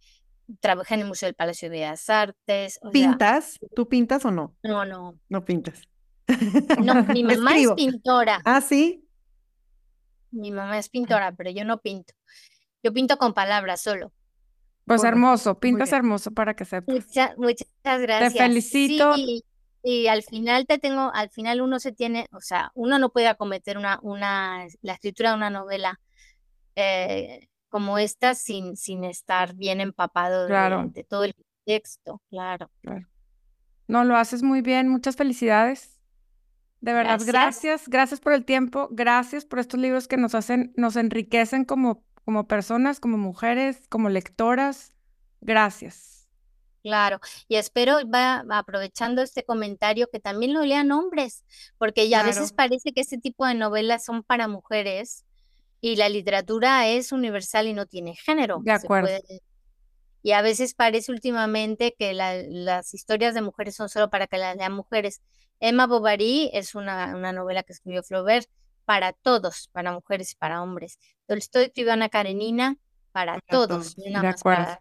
trabajé 0.60 0.96
en 0.96 1.02
el 1.02 1.08
Museo 1.08 1.28
del 1.28 1.36
Palacio 1.36 1.70
de 1.70 1.78
Bellas 1.78 2.10
Artes, 2.10 2.80
o 2.82 2.86
sea, 2.86 2.92
¿Pintas? 2.92 3.60
¿Tú 3.76 3.88
pintas 3.88 4.24
o 4.26 4.32
no? 4.32 4.56
no, 4.64 4.86
no, 4.86 5.16
No 5.30 5.44
pintas. 5.46 5.82
No, 6.82 7.04
mi 7.06 7.24
mamá 7.24 7.58
es 7.58 7.72
pintora. 7.74 8.40
Ah, 8.46 8.62
sí. 8.62 9.06
Mi 10.32 10.52
mamá 10.52 10.78
es 10.80 10.90
pintora, 10.90 11.32
pero 11.34 11.52
yo 11.52 11.64
no 11.66 11.80
pinto. 11.80 12.14
Yo 12.82 12.92
pinto 12.94 13.18
con 13.18 13.34
palabras 13.34 13.82
solo. 13.82 14.12
Pues 14.86 15.04
hermoso, 15.04 15.60
pintas 15.60 15.92
hermoso 15.94 16.32
para 16.32 16.56
que 16.56 16.66
sepas. 16.66 17.06
muchas 17.38 17.72
gracias. 18.02 18.34
Te 18.34 18.40
felicito. 18.40 19.14
Sí, 19.16 19.44
y 19.84 20.08
al 20.08 20.24
final 20.24 20.66
te 20.66 20.78
tengo, 20.80 21.12
al 21.14 21.30
final 21.30 21.62
uno 21.62 21.78
se 21.78 21.92
tiene, 21.92 22.28
o 22.32 22.40
sea, 22.40 22.72
uno 22.74 22.98
no 23.00 23.10
puede 23.10 23.28
acometer 23.28 23.78
una, 23.78 24.00
una, 24.02 24.66
la 24.82 24.94
escritura 24.94 25.32
de 25.32 25.36
una 25.36 25.50
novela 25.50 26.00
eh, 26.76 27.48
como 27.68 27.98
esta 27.98 28.34
sin, 28.34 28.78
sin 28.78 29.04
estar 29.04 29.56
bien 29.56 29.82
empapado 29.82 30.48
de, 30.48 31.04
todo 31.04 31.26
el 31.26 31.36
texto, 31.66 32.22
claro. 32.30 32.72
claro. 32.82 33.08
No, 33.88 34.06
lo 34.06 34.16
haces 34.16 34.42
muy 34.42 34.62
bien, 34.62 34.88
muchas 34.88 35.18
felicidades. 35.18 36.00
De 36.80 36.94
verdad, 36.94 37.20
gracias. 37.20 37.32
gracias, 37.32 37.90
gracias 37.90 38.20
por 38.22 38.34
el 38.34 38.46
tiempo, 38.46 38.88
gracias 38.92 39.44
por 39.46 39.60
estos 39.60 39.80
libros 39.80 40.08
que 40.08 40.18
nos 40.18 40.34
hacen, 40.34 40.74
nos 40.78 40.96
enriquecen 40.96 41.66
como, 41.66 42.04
como 42.24 42.48
personas, 42.48 43.02
como 43.02 43.18
mujeres, 43.18 43.88
como 43.90 44.10
lectoras. 44.10 44.94
Gracias. 45.42 46.13
Claro, 46.84 47.22
y 47.48 47.56
espero, 47.56 48.00
va 48.14 48.44
aprovechando 48.50 49.22
este 49.22 49.46
comentario, 49.46 50.10
que 50.12 50.20
también 50.20 50.54
lo 50.54 50.64
lean 50.66 50.92
hombres, 50.92 51.46
porque 51.78 52.10
ya 52.10 52.20
a 52.20 52.24
veces 52.24 52.52
parece 52.52 52.92
que 52.92 53.00
este 53.00 53.18
tipo 53.18 53.46
de 53.46 53.56
novelas 53.56 54.04
son 54.04 54.22
para 54.22 54.50
mujeres 54.50 55.24
y 55.80 55.96
la 55.96 56.10
literatura 56.10 56.88
es 56.88 57.14
universal 57.14 57.68
y 57.68 57.74
no 57.74 57.86
tiene 57.86 58.16
género. 58.16 58.60
De 58.62 58.74
acuerdo. 58.74 59.10
Y 60.22 60.34
a 60.34 60.42
veces 60.42 60.74
parece 60.74 61.12
últimamente 61.12 61.96
que 61.98 62.14
las 62.14 62.94
historias 62.94 63.34
de 63.34 63.42
mujeres 63.42 63.76
son 63.76 63.88
solo 63.88 64.10
para 64.10 64.28
que 64.28 64.38
las 64.38 64.58
lean 64.58 64.74
mujeres. 64.74 65.22
Emma 65.62 65.88
Bovary 65.88 66.50
es 66.54 66.76
una, 66.76 67.16
una 67.16 67.32
novela 67.32 67.64
que 67.64 67.72
escribió 67.72 68.04
Flaubert 68.04 68.50
para 68.84 69.14
todos, 69.14 69.70
para 69.72 69.94
mujeres 69.94 70.34
y 70.34 70.36
para 70.36 70.62
hombres. 70.62 71.00
Tolstoy 71.28 71.64
escribió 71.64 71.94
Ana 71.94 72.10
Karenina 72.10 72.76
para, 73.14 73.40
todos, 73.48 73.96
de 73.96 74.16
acuerdo. 74.16 74.78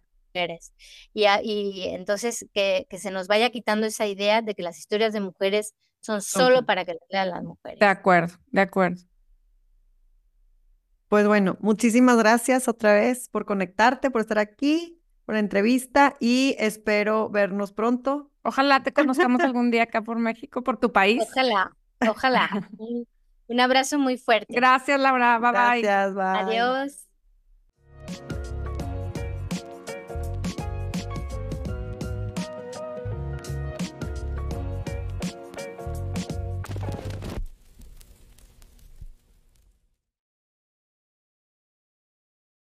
Y, 1.13 1.25
y 1.43 1.87
entonces 1.89 2.45
que, 2.53 2.87
que, 2.89 2.97
se 2.97 3.11
nos 3.11 3.27
vaya 3.27 3.49
quitando 3.49 3.85
esa 3.85 4.07
idea 4.07 4.41
de 4.41 4.55
que 4.55 4.63
las 4.63 4.79
historias 4.79 5.13
de 5.13 5.19
mujeres 5.19 5.73
son 6.01 6.21
solo 6.21 6.65
para 6.65 6.85
que 6.85 6.93
las 6.93 7.03
lean 7.09 7.29
las 7.29 7.43
mujeres. 7.43 7.79
De 7.79 7.85
acuerdo, 7.85 8.35
de 8.47 8.61
acuerdo. 8.61 9.01
Pues 11.07 11.27
bueno, 11.27 11.57
muchísimas 11.59 12.17
gracias 12.17 12.67
otra 12.67 12.93
vez 12.93 13.29
por 13.29 13.45
conectarte, 13.45 14.09
por 14.09 14.21
estar 14.21 14.39
aquí, 14.39 14.99
por 15.25 15.35
la 15.35 15.39
entrevista 15.39 16.15
y 16.19 16.55
espero 16.57 17.29
vernos 17.29 17.71
pronto. 17.71 18.31
Ojalá 18.41 18.83
te 18.83 18.93
conozcamos 18.93 19.41
algún 19.43 19.71
día 19.71 19.83
acá 19.83 20.01
por 20.01 20.17
México, 20.17 20.63
por 20.63 20.77
tu 20.77 20.91
país. 20.91 21.21
Ojalá, 21.21 21.71
ojalá. 22.09 22.49
un, 23.47 23.59
abrazo 23.59 23.99
muy 23.99 24.17
fuerte. 24.17 24.53
Gracias, 24.53 24.99
Laura. 24.99 25.37
Bye 25.39 25.81
bye. 25.81 25.89
Adiós. 26.19 27.07